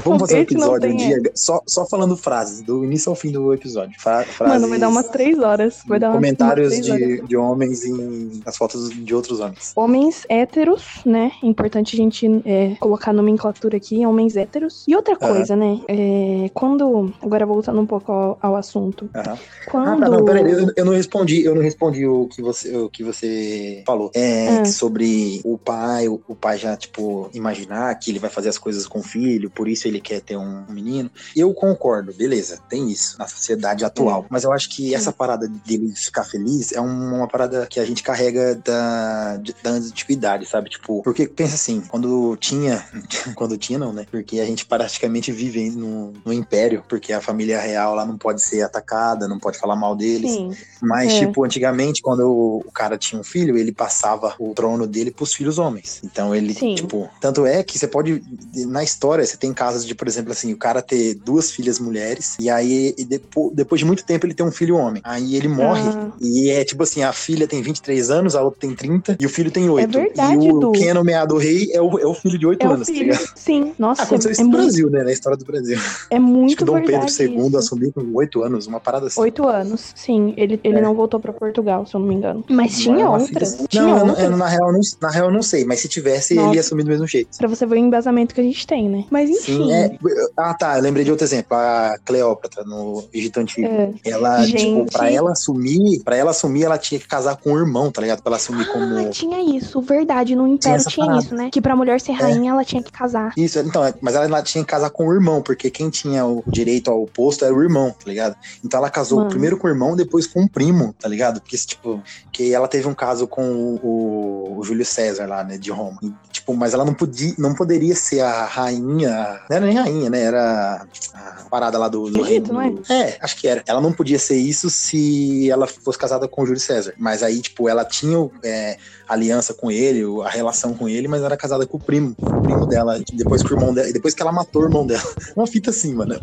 [0.08, 3.54] Vamos fazer um episódio um dia só, só falando frases, do início ao fim do
[3.54, 4.00] episódio.
[4.00, 5.80] Fra frases, Mano, vai dar umas três horas.
[5.88, 7.22] Vai dar comentários umas três horas.
[7.22, 9.72] de, de homens em, nas fotos de outros homens.
[9.76, 11.32] Homens héteros, né?
[11.44, 14.84] Importante a gente é, colocar nomenclatura aqui, homens héteros.
[14.88, 15.80] E outra coisa, né?
[15.88, 17.14] É, quando.
[17.22, 19.10] Agora voltando um pouco ao, ao assunto.
[19.16, 19.38] Aham.
[19.70, 20.04] Quando.
[20.04, 23.04] Ah, não, peraí, eu, eu não respondi, eu não respondi o que você, o que
[23.04, 24.12] você falou.
[24.16, 24.66] É Ah.
[24.66, 28.88] sobre o pai, o, o pai já, tipo, imaginar que ele vai fazer as coisas
[28.88, 31.10] com o filho, por isso ele quer ter um menino.
[31.36, 34.26] Eu concordo, beleza, tem isso na sociedade atual.
[34.30, 38.04] Mas eu acho que essa parada dele ficar feliz é uma, parada que a gente
[38.04, 40.70] carrega da, de- da antiguidade, sabe?
[40.70, 42.84] Tipo, porque pensa assim, quando tinha.
[43.36, 44.06] Quando tinha, não, né?
[44.10, 48.42] Porque a gente praticamente vive no, no império, porque a família real lá não pode
[48.42, 50.32] ser atacada, não pode falar mal deles.
[50.32, 50.56] Sim.
[50.82, 51.20] Mas, É.
[51.20, 55.34] tipo, antigamente, quando o, o cara tinha um filho, ele passava o trono dele pros
[55.34, 56.00] filhos homens.
[56.04, 56.76] Então ele, Sim.
[56.76, 57.10] tipo.
[57.20, 58.22] Tanto é que você pode.
[58.68, 59.54] Na história, você tem
[59.88, 63.80] de, por exemplo, assim, o cara ter duas filhas mulheres, e aí e depo- depois
[63.80, 65.02] de muito tempo ele tem um filho homem.
[65.04, 65.82] Aí ele morre.
[65.90, 66.12] Ah.
[66.22, 69.30] E é tipo assim, a filha tem 23 anos, a outra tem 30, e o
[69.30, 69.92] filho tem 8.
[70.00, 70.72] verdade, e o Du.
[70.74, 72.94] quem é nomeado rei é o, é o filho de 8 É o anos, tá
[72.94, 73.32] ligado?
[73.36, 73.74] Sim.
[73.80, 75.04] Nossa, Aconteceu é, isso é no muito, Brasil, né?
[75.04, 75.78] Na história do Brasil.
[76.10, 77.58] é Acho muito que Dom Pedro II isso.
[77.58, 79.20] assumiu com 8 anos, uma parada assim.
[79.22, 80.34] Oito anos, sim.
[80.38, 80.82] Ele, ele É.
[80.82, 82.44] não voltou pra Portugal, se eu não me engano.
[82.50, 83.56] Mas tinha é uma outras.
[83.56, 84.20] filha- Tinha Não, outras.
[84.24, 86.56] eu, na, real, não, na real eu não sei, mas se tivesse, ele Nossa.
[86.56, 87.38] ia assumir do mesmo jeito.
[87.38, 89.06] Pra você ver o embasamento que a gente tem, né?
[89.10, 89.67] Mas enfim.
[89.68, 89.98] Sim, é.
[90.38, 90.78] Ah, tá.
[90.78, 91.56] Eu lembrei de outro exemplo.
[91.58, 93.68] A Cleópatra, no Egito Antigo.
[93.68, 93.92] É.
[94.06, 94.92] Ela, tipo, Gente.
[94.92, 98.22] pra ela assumir, para ela assumir, ela tinha que casar com o irmão, tá ligado?
[98.22, 98.98] Pra ela assumir como.
[99.08, 100.36] Ah, tinha isso, verdade.
[100.36, 101.24] No Império tinha, parada.
[101.26, 101.50] isso, né?
[101.52, 103.34] Que pra mulher ser rainha, ela tinha que casar.
[103.38, 106.26] Isso, então, é- mas ela, ela tinha que casar com o irmão, porque quem tinha
[106.26, 108.36] o direito ao posto era o irmão, tá ligado?
[108.64, 109.30] Então ela casou Mano.
[109.30, 111.42] primeiro com o irmão, depois com o primo, tá ligado?
[111.42, 112.02] Porque, tipo,
[112.32, 115.98] que ela teve um caso com o, o Júlio César lá, né, de Roma.
[116.02, 120.10] E, tipo, mas ela não podia, não poderia ser a rainha, não era nem rainha,
[120.10, 122.74] né, era a parada lá do, do Egito, não é?
[122.90, 123.64] É, acho que era.
[123.68, 126.94] Ela não podia ser isso se ela fosse casada com o Júlio César.
[126.98, 131.38] Mas aí, tipo, ela tinha é, aliança com ele, a relação com ele, mas era
[131.38, 134.32] casada com o primo, o primo dela, depois que o irmão dela, depois que ela
[134.32, 135.04] matou o irmão dela.
[135.36, 136.16] Uma fita assim, mano.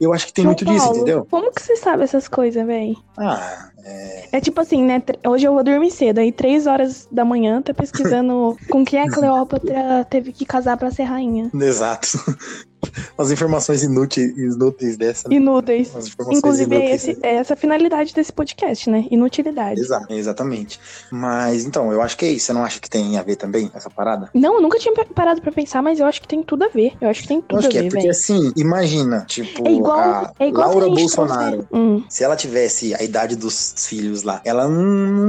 [0.00, 1.26] Eu acho que tem João muito disso, Paulo, entendeu?
[1.30, 2.96] Como que você sabe essas coisas, véi?
[3.16, 4.28] Ah, é.
[4.32, 5.02] É tipo assim, né?
[5.26, 9.10] Hoje eu vou dormir cedo, aí três horas da manhã tá pesquisando com quem a
[9.10, 11.50] Cleópatra teve que casar pra ser rainha.
[11.54, 12.08] Exato.
[13.18, 15.28] As informações inúteis, inúteis dessa.
[15.28, 15.36] né?
[15.36, 15.92] Inúteis.
[16.30, 17.08] Inclusive, é, inúteis.
[17.08, 19.06] esse, é essa a finalidade desse podcast, né?
[19.10, 19.80] Inutilidade.
[19.80, 20.78] Exato, exatamente.
[21.10, 22.46] Mas então, eu acho que é isso.
[22.46, 24.28] Você não acha que tem a ver também essa parada?
[24.34, 26.68] Não, eu nunca tinha pa- parado pra pensar, mas eu acho que tem tudo a
[26.68, 26.92] ver.
[27.00, 28.10] Eu acho que tem tudo acho a que é, ver, porque velho.
[28.10, 31.68] assim, imagina, tipo, É igual, a é igual Laura a Bolsonaro.
[31.72, 34.82] Hum, Se ela tivesse a idade dos filhos lá, ela não,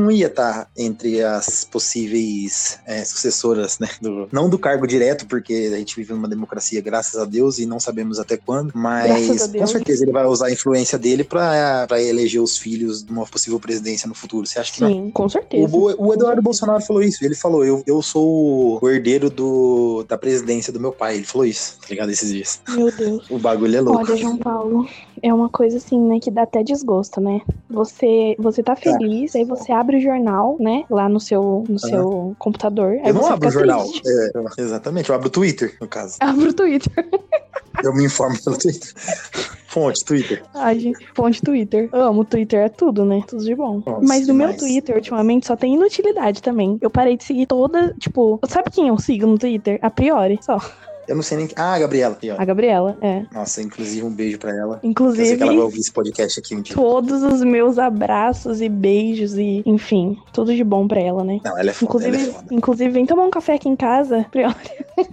[0.04, 3.90] não ia estar entre as possíveis é, sucessoras, né?
[4.02, 7.65] do- não do cargo direto, porque a gente vive numa democracia, graças a Deus, e
[7.65, 9.71] não sabemos até quando, mas com Deus.
[9.71, 13.60] certeza ele vai usar a influência dele pra pra eleger os filhos de uma possível
[13.60, 14.45] presidência no futuro.
[14.45, 14.89] Você acha que não?
[14.89, 15.76] sim, com certeza.
[15.76, 17.23] O, o Eduardo Bolsonaro falou isso.
[17.23, 21.17] Ele falou: eu, eu sou o herdeiro do, da presidência do meu pai.
[21.17, 22.10] Ele falou isso, tá ligado?
[22.10, 22.62] Esses dias.
[22.69, 23.30] Meu Deus.
[23.30, 24.00] O bagulho é louco.
[24.00, 24.88] Olha, João Paulo,
[25.21, 27.41] é uma coisa assim, né, que dá até desgosto, né?
[27.69, 32.36] Você, você tá feliz, aí você abre o jornal, né, lá no seu, no seu
[32.38, 33.86] computador, eu não abro o jornal.
[34.06, 36.17] É, exatamente, eu abro o Twitter, no caso.
[36.21, 37.10] Abre o Twitter.
[37.84, 38.92] Eu me informo pelo Twitter.
[39.68, 40.44] Fonte, Twitter.
[40.56, 41.90] Ai, gente, fonte Twitter.
[41.92, 43.22] Amo, Twitter é tudo, né?
[43.28, 43.84] Tudo de bom.
[43.86, 44.56] Nossa, Mas no meu.
[44.58, 46.78] Twitter, ultimamente, só tem inutilidade também.
[46.82, 48.40] Eu parei de seguir toda, tipo...
[48.48, 49.78] Sabe quem eu sigo no Twitter?
[49.82, 50.58] A priori, só.
[51.08, 51.50] Eu não sei nem.
[51.56, 52.13] Ah, Gabriela.
[52.15, 52.36] Aqui, ó.
[52.38, 53.26] A Gabriela, é.
[53.34, 54.76] Nossa, inclusive um beijo pra ela.
[54.76, 55.38] Eu sei Inclusive...
[55.38, 56.76] que ela vai ouvir esse podcast aqui um dia.
[56.76, 61.39] Todos os meus abraços e beijos e, enfim, tudo de bom pra ela, né?
[61.46, 62.48] Não, ela é foda, é Inclusive, foda.
[62.54, 64.26] inclusive, vem tomar um café aqui em casa.
[64.32, 64.56] Priori.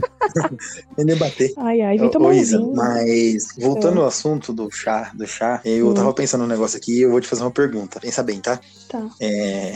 [0.96, 1.52] Vem debater.
[1.58, 2.72] Ai, ai, vem tomar ô, um Isa, vinho.
[2.74, 4.00] mas voltando É.
[4.02, 5.94] ao assunto do chá, do chá, eu Hum.
[5.94, 8.00] tava pensando num negócio aqui e eu vou te fazer uma pergunta.
[8.00, 8.58] Pensa bem, tá?
[8.88, 9.06] Tá.
[9.20, 9.74] É,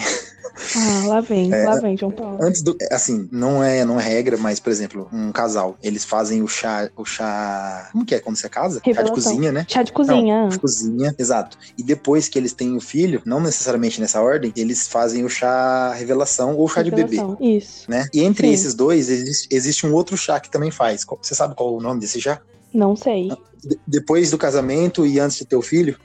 [0.77, 1.65] Ah, lá vem, É.
[1.65, 2.39] lá vem, João Paulo.
[2.43, 6.43] antes do, assim, não é, não é regra, mas por exemplo, um casal, eles fazem
[6.43, 8.77] o chá, o chá, como que é quando você casa?
[8.77, 9.15] Chá de Revelação.
[9.15, 9.67] cozinha, né?
[9.69, 10.43] Chá de cozinha.
[10.43, 11.57] Não, de cozinha, exato.
[11.77, 15.93] E depois que eles têm o filho, não necessariamente nessa ordem, eles fazem o chá
[15.95, 17.17] revelação ou chá de bebê.
[17.17, 17.37] Revelação.
[17.41, 17.91] Isso.
[17.91, 18.07] Né?
[18.13, 18.53] E entre Sim.
[18.55, 21.05] esses dois, existe, existe um outro chá que também faz.
[21.23, 22.41] Você sabe qual é o nome desse chá?
[22.75, 23.29] Não sei.
[23.63, 25.97] De- depois do casamento e antes de ter o filho?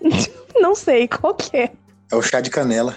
[0.00, 0.10] Não
[0.60, 1.72] não sei, qual que é?
[2.12, 2.94] É o chá de canela.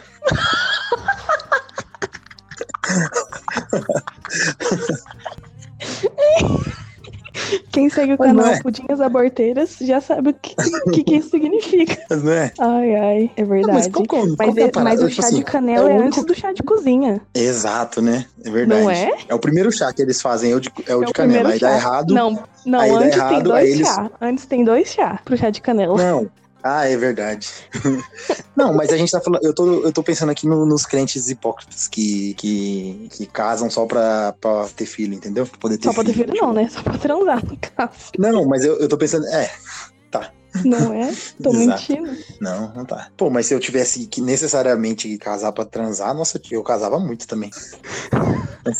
[7.71, 8.62] Quem segue o Mas canal é.
[8.62, 10.56] Pudinhas Aborteiras já sabe o que,
[10.93, 11.97] que, que isso significa.
[12.10, 12.51] Mas não é?
[12.58, 13.73] Ai, ai, é Não, verdade.
[13.73, 15.91] mas qual, é- qual Mas, que é é- mas o Tipo chá assim, de canela
[15.91, 17.21] é é, antes do chá de cozinha.
[17.36, 18.25] Exato, né?
[18.43, 18.82] É verdade.
[18.82, 19.12] Não é?
[19.28, 21.13] É o primeiro chá que eles fazem, é o de, é o É de o
[21.13, 21.49] canela.
[21.49, 21.75] Aí dá chá.
[21.75, 22.13] errado.
[22.13, 22.32] Não,
[22.65, 24.12] não, dá antes tem errado, dois aí eles- chá.
[24.21, 25.97] Antes tem dois chá pro chá de canela.
[25.97, 26.30] Não.
[26.67, 27.47] Ah, é verdade.
[28.58, 29.43] Não, mas a gente tá falando.
[29.45, 33.86] Eu tô, eu tô pensando aqui no- nos crentes hipócritas que, que, que casam só
[33.86, 35.45] pra, pra ter filho, entendeu?
[35.45, 36.43] Pra poder ter Só pra ter filho tipo.
[36.43, 36.67] não, né?
[36.67, 37.91] Só pra transar, no caso.
[38.17, 39.28] Não, mas eu, eu tô pensando.
[39.28, 39.51] É,
[40.63, 41.13] Não é?
[41.43, 41.91] Tô Exato.
[41.91, 42.17] mentindo.
[42.41, 43.10] não, não tá.
[43.17, 47.51] Pô, mas se eu tivesse que necessariamente casar pra transar, nossa, eu casava muito também.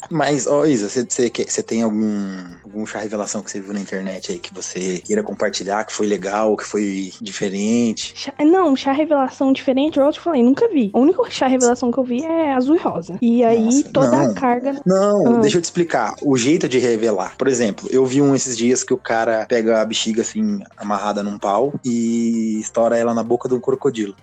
[0.10, 4.40] Mas, ó, Isa, você, tem algum, algum chá revelação que você viu na internet aí
[4.40, 8.14] que você queira compartilhar, que foi legal, que foi diferente?
[8.16, 10.90] Chá- não, chá revelação diferente, eu te falei, nunca vi.
[10.94, 13.18] O único chá revelação que eu vi é azul e rosa.
[13.22, 14.32] E aí Nossa, toda não.
[14.32, 14.82] a carga.
[14.86, 15.40] Não, Ah.
[15.40, 16.16] deixa eu te explicar.
[16.22, 17.36] O jeito de revelar.
[17.38, 21.22] Por exemplo, eu vi um esses dias que o cara pega a bexiga assim, amarrada
[21.24, 24.16] num pau e estoura ela na boca de um crocodilo.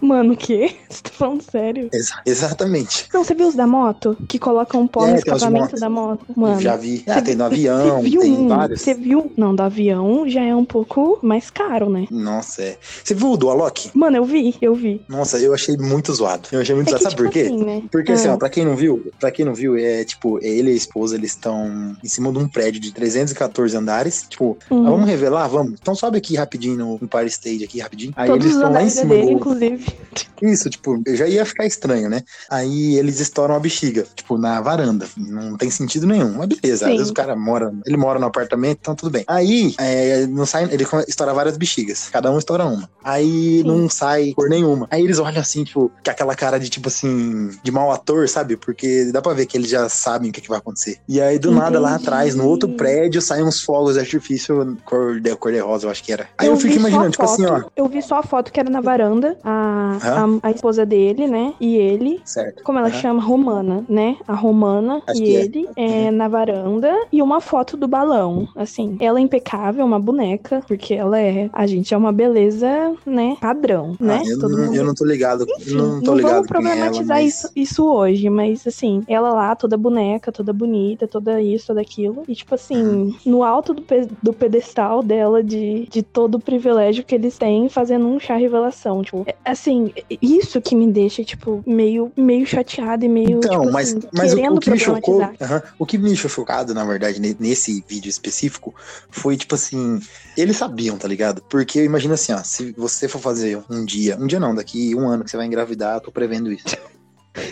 [0.00, 0.74] Mano, o quê?
[0.88, 1.88] Você tá falando sério?
[1.92, 3.06] Exa- exatamente.
[3.12, 4.16] Não, você viu os da moto?
[4.28, 6.24] Que colocam pó É, no escapamento da moto?
[6.36, 6.60] Mano.
[6.60, 7.04] Já vi.
[7.06, 8.80] Ah, tem no viu- avião, viu tem um, vários.
[8.80, 9.30] Você viu?
[9.36, 12.06] Não, do avião já é um pouco mais caro, né?
[12.10, 12.78] Nossa, é.
[13.04, 13.90] Você viu o do Alok?
[13.94, 15.00] Mano, eu vi, eu vi.
[15.08, 16.48] Nossa, eu achei muito zoado.
[16.52, 17.04] Eu achei muito É zoado.
[17.04, 17.40] que, Sabe tipo por quê?
[17.52, 17.82] assim, né?
[17.90, 18.34] Porque assim, Ah.
[18.34, 21.16] ó, pra quem não viu, pra quem não viu, é tipo, ele e a esposa,
[21.16, 24.26] eles estão em cima de um prédio de 314 andares.
[24.28, 24.86] Tipo, Uhum.
[24.86, 25.48] ah, vamos revelar?
[25.48, 25.74] Vamos.
[25.80, 28.12] Então sobe aqui rapidinho no Empire Stage aqui, rapidinho.
[28.16, 29.87] Aí Todos eles estão lá em cima dele, do, inclusive.
[30.42, 32.22] Isso, tipo, eu já ia ficar estranho, né?
[32.50, 35.06] Aí eles estouram a bexiga, tipo, na varanda.
[35.16, 36.34] Não tem sentido nenhum.
[36.36, 36.92] Mas beleza, Sim.
[36.92, 39.24] às vezes o cara mora, ele mora no apartamento, então tudo bem.
[39.26, 42.88] Aí, é, não sai, ele estoura várias bexigas, cada um estoura uma.
[43.02, 43.64] Aí Sim.
[43.64, 44.86] não sai por nenhuma.
[44.90, 48.56] Aí eles olham assim, tipo, com aquela cara de, tipo assim, de mau ator, sabe?
[48.56, 50.98] Porque dá pra ver que eles já sabem o que, que vai acontecer.
[51.08, 52.04] E aí, do nada, lá Entendi.
[52.08, 55.90] atrás, no outro prédio, saem uns fogos de artifício cor de, cor de rosa, eu
[55.90, 56.28] acho que era.
[56.38, 57.60] Aí eu, vi fico imaginando, tipo assim, ó.
[57.60, 61.26] foto- Eu vi só a foto que era na varanda, a, A, a esposa dele,
[61.26, 61.54] né?
[61.60, 62.20] E ele.
[62.24, 62.62] Certo.
[62.62, 62.96] Como ela Aham.
[63.00, 63.22] chama?
[63.22, 64.16] Romana, né?
[64.26, 65.40] A Romana Acho e é.
[65.44, 68.48] ele é, na varanda e uma foto do balão.
[68.56, 71.48] Assim, ela é impecável, uma boneca, porque ela é.
[71.52, 72.68] A gente é uma beleza,
[73.06, 73.36] né?
[73.40, 74.22] Padrão, né?
[74.24, 75.44] Ah, eu, Todo não, mundo eu não tô ligado.
[75.60, 77.34] Enfim, não tô ligado vamos é ela, problematizar mas...
[77.34, 82.22] isso, isso hoje, mas assim, ela lá, toda boneca, toda bonita, toda isso, toda aquilo.
[82.28, 87.04] E tipo assim, no alto do, pe- do pedestal dela, de, de todo o privilégio
[87.04, 89.02] que eles têm, fazendo um chá revelação.
[89.02, 89.34] Tipo, é-
[89.68, 93.38] assim, isso que me deixa, tipo, meio, meio chateada e meio.
[93.38, 95.50] Então, tipo, mas, assim, mas o, o que me chocou, problematizar.
[95.50, 98.74] aham, o que me deixou chocado, na verdade, ne- nesse vídeo específico,
[99.10, 100.00] foi tipo assim,
[100.36, 101.42] eles sabiam, tá ligado?
[101.48, 104.94] Porque eu imagino assim, ó, se você for fazer um dia, um dia não, daqui
[104.94, 106.64] um ano que você vai engravidar, eu tô prevendo isso.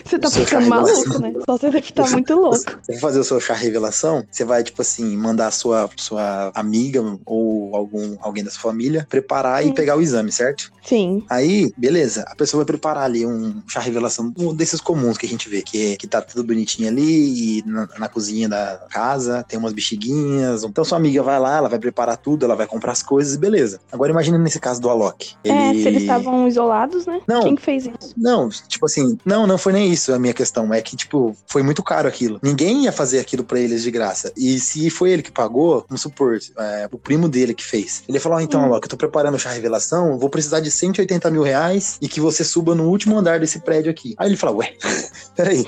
[0.05, 1.21] Você tá ficando maluco, revelação.
[1.21, 1.33] né?
[1.45, 2.57] Só você deve estar muito louco.
[2.57, 6.51] Você vai fazer o seu chá revelação, você vai, tipo assim, mandar a sua, sua
[6.53, 9.73] amiga ou algum, alguém da sua família preparar e Sim.
[9.73, 10.71] pegar o exame, certo?
[10.83, 11.23] Sim.
[11.29, 15.29] Aí, beleza, a pessoa vai preparar ali um chá revelação, um desses comuns que a
[15.29, 19.43] gente vê, que, é- que tá tudo bonitinho ali, e na, na cozinha da casa,
[19.47, 20.63] tem umas bexiguinhas.
[20.63, 23.37] Então sua amiga vai lá, ela vai preparar tudo, ela vai comprar as coisas e
[23.37, 23.79] beleza.
[23.91, 25.35] Agora imagina nesse caso do Alok.
[25.43, 27.21] É, Ele- se eles estavam isolados, né?
[27.27, 27.41] Não.
[27.43, 28.13] Quem que fez isso?
[28.17, 30.73] Não, tipo assim, não, não foi nem isso a minha questão.
[30.73, 32.39] É que, tipo, foi muito caro aquilo.
[32.41, 34.31] Ninguém ia fazer aquilo pra eles de graça.
[34.35, 38.03] E se foi ele que pagou, vamos supor, é, o primo dele que fez.
[38.07, 38.65] Ele falou: ó, então, Hum.
[38.65, 42.19] Alok, eu tô preparando o chá revelação, vou precisar de 180 mil reais e que
[42.19, 44.15] você suba no último andar desse prédio aqui.
[44.17, 44.73] Aí ele falou: ué,
[45.35, 45.63] peraí.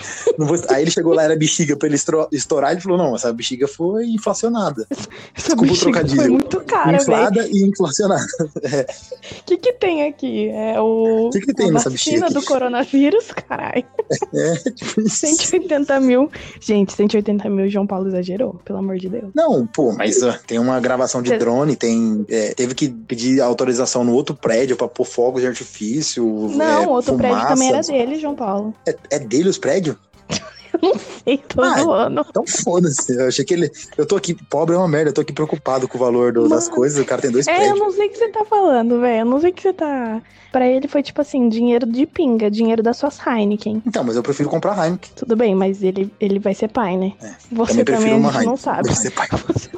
[0.69, 1.97] Aí ele chegou lá, era bexiga pra ele
[2.31, 2.71] estourar.
[2.71, 4.87] Ele falou: não, essa bexiga foi inflacionada.
[5.35, 6.21] Essa Desculpa o trocadilho.
[6.21, 6.97] foi muito cara.
[6.97, 8.25] Inflada e inflacionada.
[8.43, 10.49] O que que tem aqui?
[10.49, 11.27] É o.
[11.27, 12.47] O que que tem a nessa bexiga do aqui?
[12.47, 13.85] coronavírus, caralho.
[14.33, 15.17] É, tipo isso.
[15.25, 16.29] 180 mil.
[16.59, 19.31] Gente, 180 mil, João Paulo exagerou, pelo amor de Deus.
[19.35, 22.25] Não, pô, mas ó, tem uma gravação de Cê- drone, tem.
[22.29, 26.25] é, teve que pedir autorização no outro prédio pra pôr fogos de artifício.
[26.55, 27.53] Não, é, outro prédio fumaça.
[27.55, 28.73] também era dele, João Paulo.
[28.87, 29.95] É, é dele os prédios?
[31.25, 32.25] Ei, tô Ah, zoando.
[32.29, 33.13] Então foda-se.
[33.15, 33.71] Eu achei que ele.
[33.97, 36.47] Eu tô aqui, pobre é uma merda, eu tô aqui preocupado com o valor do-
[36.47, 36.99] das coisas.
[36.99, 37.79] O cara tem dois É, eu prédios.
[37.79, 39.21] não sei o que você tá falando, velho.
[39.21, 40.21] Eu não sei o que você tá.
[40.51, 43.83] Pra ele foi tipo assim, dinheiro de pinga, dinheiro das suas Heineken.
[43.85, 45.11] Então, mas eu prefiro comprar Heineken.
[45.15, 47.13] Tudo bem, mas ele, ele vai ser pai, né?
[47.21, 48.83] É, Você também também, não sabe.
[48.83, 49.27] Deve ser pai.
[49.47, 49.69] Você-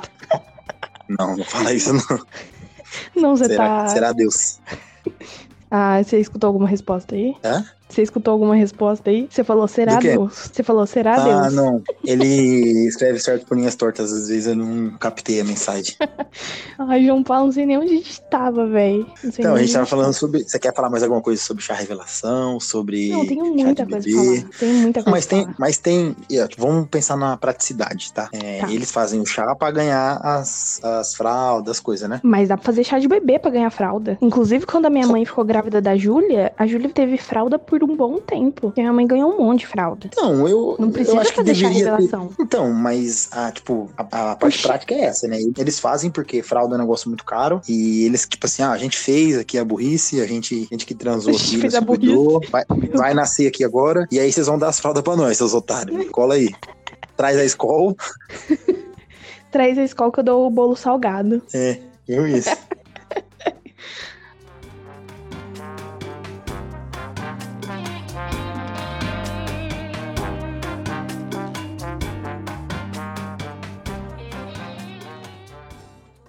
[1.10, 2.20] Não, não fala isso, não.
[3.16, 3.88] Não, você Será, tá.
[3.88, 4.60] será Deus?
[5.70, 7.34] Ah, você escutou alguma resposta aí?
[7.44, 7.66] Hã?
[7.91, 9.27] Você escutou alguma resposta aí?
[9.30, 10.49] Você falou, será Deus?
[10.54, 11.36] Você falou, será ah, Deus?
[11.36, 11.84] Ah, não.
[12.06, 15.95] Ele escreve certo por linhas tortas, às vezes eu não captei a mensagem.
[16.80, 19.06] Ai, João Paulo, não sei nem onde a gente tava, velho.
[19.23, 20.43] Então, a gente tava falando sobre.
[20.43, 22.60] Você quer falar mais alguma coisa sobre chá revelação?
[22.60, 23.10] Sobre.
[23.10, 24.49] Não, tenho muita coisa pra falar.
[24.60, 25.56] Tem muita coisa mas tem, falar.
[25.60, 26.15] Mas tem.
[26.58, 28.30] Vamos pensar na praticidade, tá?
[28.32, 28.71] É, tá?
[28.71, 32.21] Eles fazem o chá pra ganhar as, as fraldas, coisas, né?
[32.23, 34.17] Mas dá pra fazer chá de bebê pra ganhar fralda.
[34.21, 37.96] Inclusive, quando a minha mãe ficou grávida da Júlia, a Júlia teve fralda por um
[37.96, 38.62] bom tempo.
[38.62, 40.10] Porque minha mãe ganhou um monte de fralda.
[40.15, 40.76] Não, eu.
[40.80, 42.28] Não precisa eu acho fazer que revelação.
[42.28, 42.44] Ter...
[42.44, 44.63] Então, mas a, tipo, a, a parte Oxi.
[44.63, 45.38] prática é essa, né?
[45.58, 47.62] Eles fazem porque fralda é um negócio muito caro.
[47.67, 50.86] E eles, tipo assim, ah, a gente fez aqui a burrice, a gente, a gente
[50.86, 52.63] que transou aqui, se cuidou, vai,
[52.94, 54.08] vai nascer aqui agora.
[54.12, 56.08] E aí vocês vão dar as fraldas pra nós, seus otários.
[56.12, 56.50] Cola aí.
[57.15, 57.96] Traz a escola.
[59.52, 61.41] Traz a escola que eu dou o bolo salgado.
[61.54, 62.50] É, eu isso.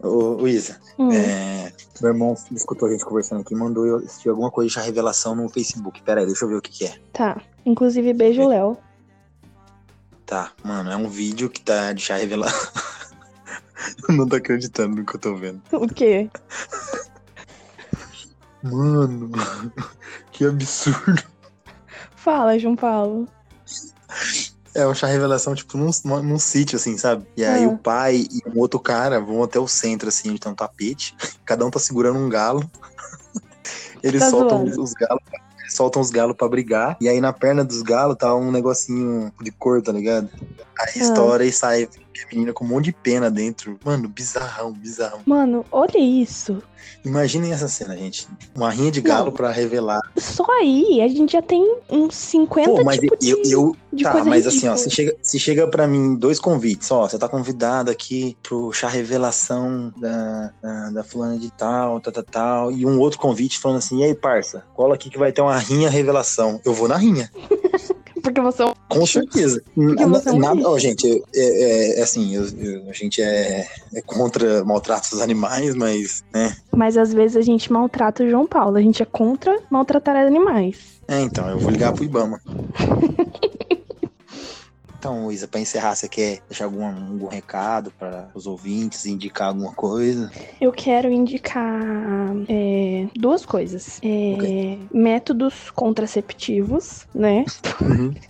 [0.03, 1.13] Ô, Isa, hum.
[1.13, 5.37] é, meu irmão escutou a gente conversando aqui mandou eu assistir alguma coisa de revelação
[5.37, 6.03] no Facebook.
[6.03, 6.95] Pera aí, deixa eu ver o que, que é.
[7.13, 7.41] Tá.
[7.65, 8.77] Inclusive, beijo, Léo.
[10.27, 12.73] Tá, mano, é um vídeo que tá de chá revelação.
[14.09, 15.63] não tô acreditando no que eu tô vendo.
[15.73, 16.29] O quê?
[18.63, 19.31] Mano,
[20.33, 21.23] que absurdo.
[22.17, 23.29] Fala, João Paulo.
[24.75, 25.91] É um chá revelação, tipo, num,
[26.23, 27.27] num, sítio, assim, sabe?
[27.37, 27.69] E aí ah.
[27.69, 31.15] o pai e um outro cara vão até o centro, assim, onde tem um tapete.
[31.45, 32.69] Cada um tá segurando um galo.
[34.03, 34.83] Eles tá soltam zoando.
[34.83, 35.23] os galos
[35.69, 36.97] soltam os galos para brigar.
[37.01, 40.29] E aí na perna dos galos tá um negocinho de cor, tá ligado?
[40.83, 40.99] Aí ah.
[40.99, 43.79] estoura e sai a menina com um monte de pena dentro.
[43.85, 45.21] Mano, bizarrão, bizarrão.
[45.25, 46.63] Mano, olha isso.
[47.05, 48.29] Imaginem essa cena, gente.
[48.55, 50.01] Uma rinha de galo para revelar.
[50.17, 54.05] Só aí, a gente já tem uns 50 Pô, mas tipo eu, de, eu, de
[54.05, 54.49] tá, mas ridícula.
[54.49, 58.37] assim, ó, se chega, se chega para mim dois convites, ó, você tá convidado aqui
[58.43, 63.19] pro chá revelação da, da, da fulana de tal, tal, tal, tal, e um outro
[63.19, 66.61] convite falando assim, e aí, parça, cola aqui que vai ter uma rinha revelação.
[66.65, 67.31] Eu vou na rinha.
[68.23, 69.63] Porque você é um Com certeza.
[69.77, 73.67] você é um Nada, ó, gente, é, é, é assim, eu, eu, a gente é,
[73.95, 76.57] é contra maltratos dos animais, mas, né?
[76.75, 81.01] Mas às vezes a gente maltrata o João Paulo, a gente é contra maltratar animais.
[81.09, 82.41] É, então, eu vou ligar pro Ibama.
[85.03, 89.73] Então, Isa, para encerrar, você quer deixar algum, algum recado para os ouvintes, indicar alguma
[89.73, 90.31] coisa?
[90.61, 91.83] Eu quero indicar
[92.49, 93.99] é, duas coisas.
[94.01, 94.81] É, okay.
[94.95, 97.45] Métodos contraceptivos, né?
[97.81, 98.15] Uhum.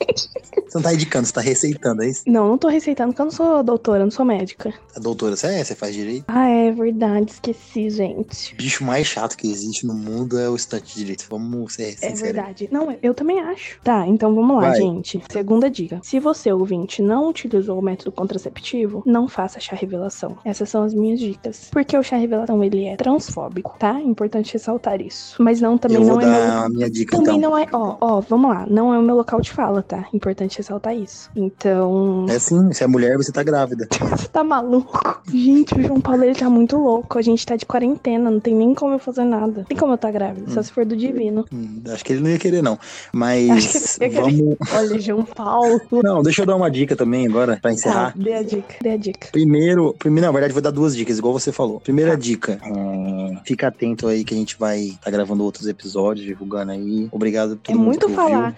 [0.73, 2.23] Você não tá indicando, você tá receitando, é isso?
[2.27, 4.73] Não, não tô receitando, porque eu não sou doutora, não sou médica.
[4.97, 5.63] A doutora, você é?
[5.65, 6.25] Você faz direito?
[6.27, 8.55] Ah, é verdade, esqueci, gente.
[8.55, 11.27] O bicho mais chato que existe no mundo é o estante de direito.
[11.29, 12.21] Vamos ser sinceros.
[12.21, 12.69] É verdade.
[12.73, 13.79] Não, eu também acho.
[13.83, 14.81] Tá, então vamos lá, Vai.
[14.81, 15.23] gente.
[15.31, 16.01] Segunda dica.
[16.03, 20.37] Se você ouvinte não utilizou o método contraceptivo, não faça chá revelação.
[20.45, 21.69] Essas são as minhas dicas.
[21.71, 24.01] Porque o chá revelação ele é transfóbico, tá?
[24.01, 25.43] Importante ressaltar isso.
[25.43, 26.65] Mas não também Eu não vou é dar meu...
[26.65, 27.51] a minha dica também então.
[27.51, 30.07] não é, ó, ó, vamos lá, não é o meu local de fala, tá?
[30.13, 31.31] Importante ressaltar isso.
[31.37, 33.87] Então, É sim, se é mulher, você tá grávida.
[34.01, 35.21] você tá maluco?
[35.33, 37.19] Gente, o João Paulo ele tá muito louco.
[37.19, 39.65] A gente tá de quarentena, não tem nem como eu fazer nada.
[39.69, 41.45] Tem como eu tá grávida, só se for do divino.
[41.53, 42.79] Hum, Acho que ele não ia querer, não.
[43.13, 44.57] Mas Acho que ele ia querer.
[44.59, 44.73] vamos.
[44.73, 45.81] Olha, João Paulo.
[46.03, 48.13] Não, deixa eu dar uma dica também agora, pra Tá, encerrar.
[48.17, 49.29] dê a dica, dê a dica.
[49.33, 51.81] Primeiro, primeiro, na verdade, vou dar duas dicas, igual você falou.
[51.81, 52.17] Primeira Tá.
[52.17, 57.09] dica, é, fica atento aí que a gente vai estar gravando outros episódios, divulgando aí.
[57.11, 58.55] Obrigado por todo É muito que falar.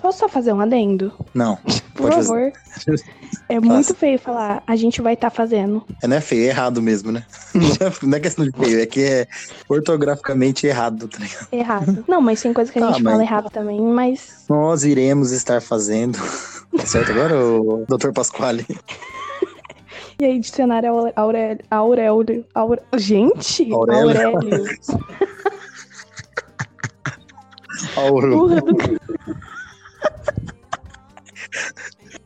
[0.00, 1.12] Posso só fazer um adendo?
[1.34, 1.56] Não,
[1.94, 2.28] Por pode fazer.
[2.28, 2.52] favor.
[3.48, 5.84] É muito feio falar, a gente vai estar fazendo.
[6.02, 7.24] É, não é feio, é errado mesmo, né?
[7.54, 9.26] Não é, não é questão de feio, é que é
[9.68, 11.46] ortograficamente errado, tá ligado?
[11.52, 12.04] Errado.
[12.08, 14.44] Não, mas tem coisa que a Tá, gente mas- fala errado também, mas.
[14.48, 16.18] Nós iremos estar fazendo.
[16.76, 18.12] Tá certo agora, o Dr.
[18.12, 18.64] Pasquale?
[20.18, 21.58] E aí, dicionário Aurélio.
[21.70, 22.46] Aurélio.
[22.54, 22.80] Aure...
[22.96, 23.70] Gente!
[23.70, 24.28] Aurélio.
[24.28, 24.64] Aurélio.
[27.96, 28.30] Auro.
[28.30, 28.76] Porra do...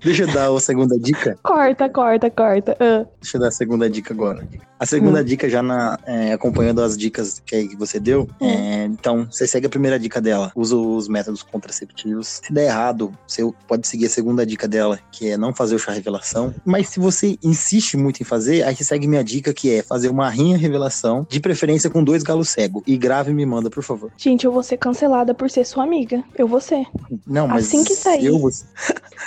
[0.02, 1.36] Deixa eu dar a segunda dica.
[1.42, 2.76] Corta, corta, corta.
[2.80, 4.46] Ah, Deixa eu dar a segunda dica agora.
[4.78, 5.24] A segunda Hum.
[5.24, 8.48] dica, já na, é, acompanhando as dicas que, que você deu, Hum.
[8.48, 12.40] é, então você segue a primeira dica dela, usa os métodos contraceptivos.
[12.42, 15.78] Se der errado, você pode seguir a segunda dica dela, que é não fazer o
[15.78, 16.54] chá revelação.
[16.64, 20.08] Mas se você insiste muito em fazer, aí você segue minha dica, que é fazer
[20.08, 22.82] uma rinha revelação, de preferência com dois galos cegos.
[22.86, 24.10] E grave e me manda, por favor.
[24.16, 26.24] gente, eu vou ser cancelada por ser sua amiga.
[26.38, 26.86] Eu vou ser.
[27.26, 28.24] Não, mas Assim que sair.
[28.26, 28.50] eu vou...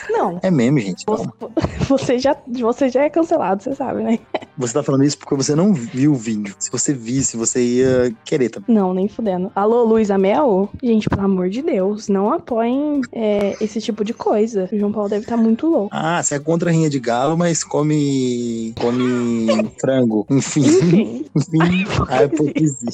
[0.09, 0.39] Não.
[0.41, 1.03] É meme, gente.
[1.05, 1.27] Você,
[1.87, 4.19] você, já, você já é cancelado, você sabe, né?
[4.57, 6.55] Você tá falando isso porque você não viu o vídeo.
[6.59, 8.73] Se você visse, você ia querer também.
[8.73, 9.51] Não, nem fudendo.
[9.55, 10.69] Alô, Luísa Mel?
[10.81, 14.69] Gente, pelo amor de Deus, não apoiem é, esse tipo de coisa.
[14.71, 15.89] O João Paulo deve estar tá muito louco.
[15.91, 18.73] Ah, você é contra a rinha de galo, mas come.
[18.79, 19.47] come
[19.79, 20.25] frango.
[20.29, 20.61] Enfim.
[20.61, 21.25] Enfim.
[21.35, 21.59] Enfim,
[22.07, 22.93] a hipocrisia.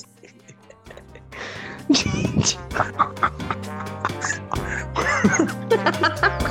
[1.90, 2.60] Gente.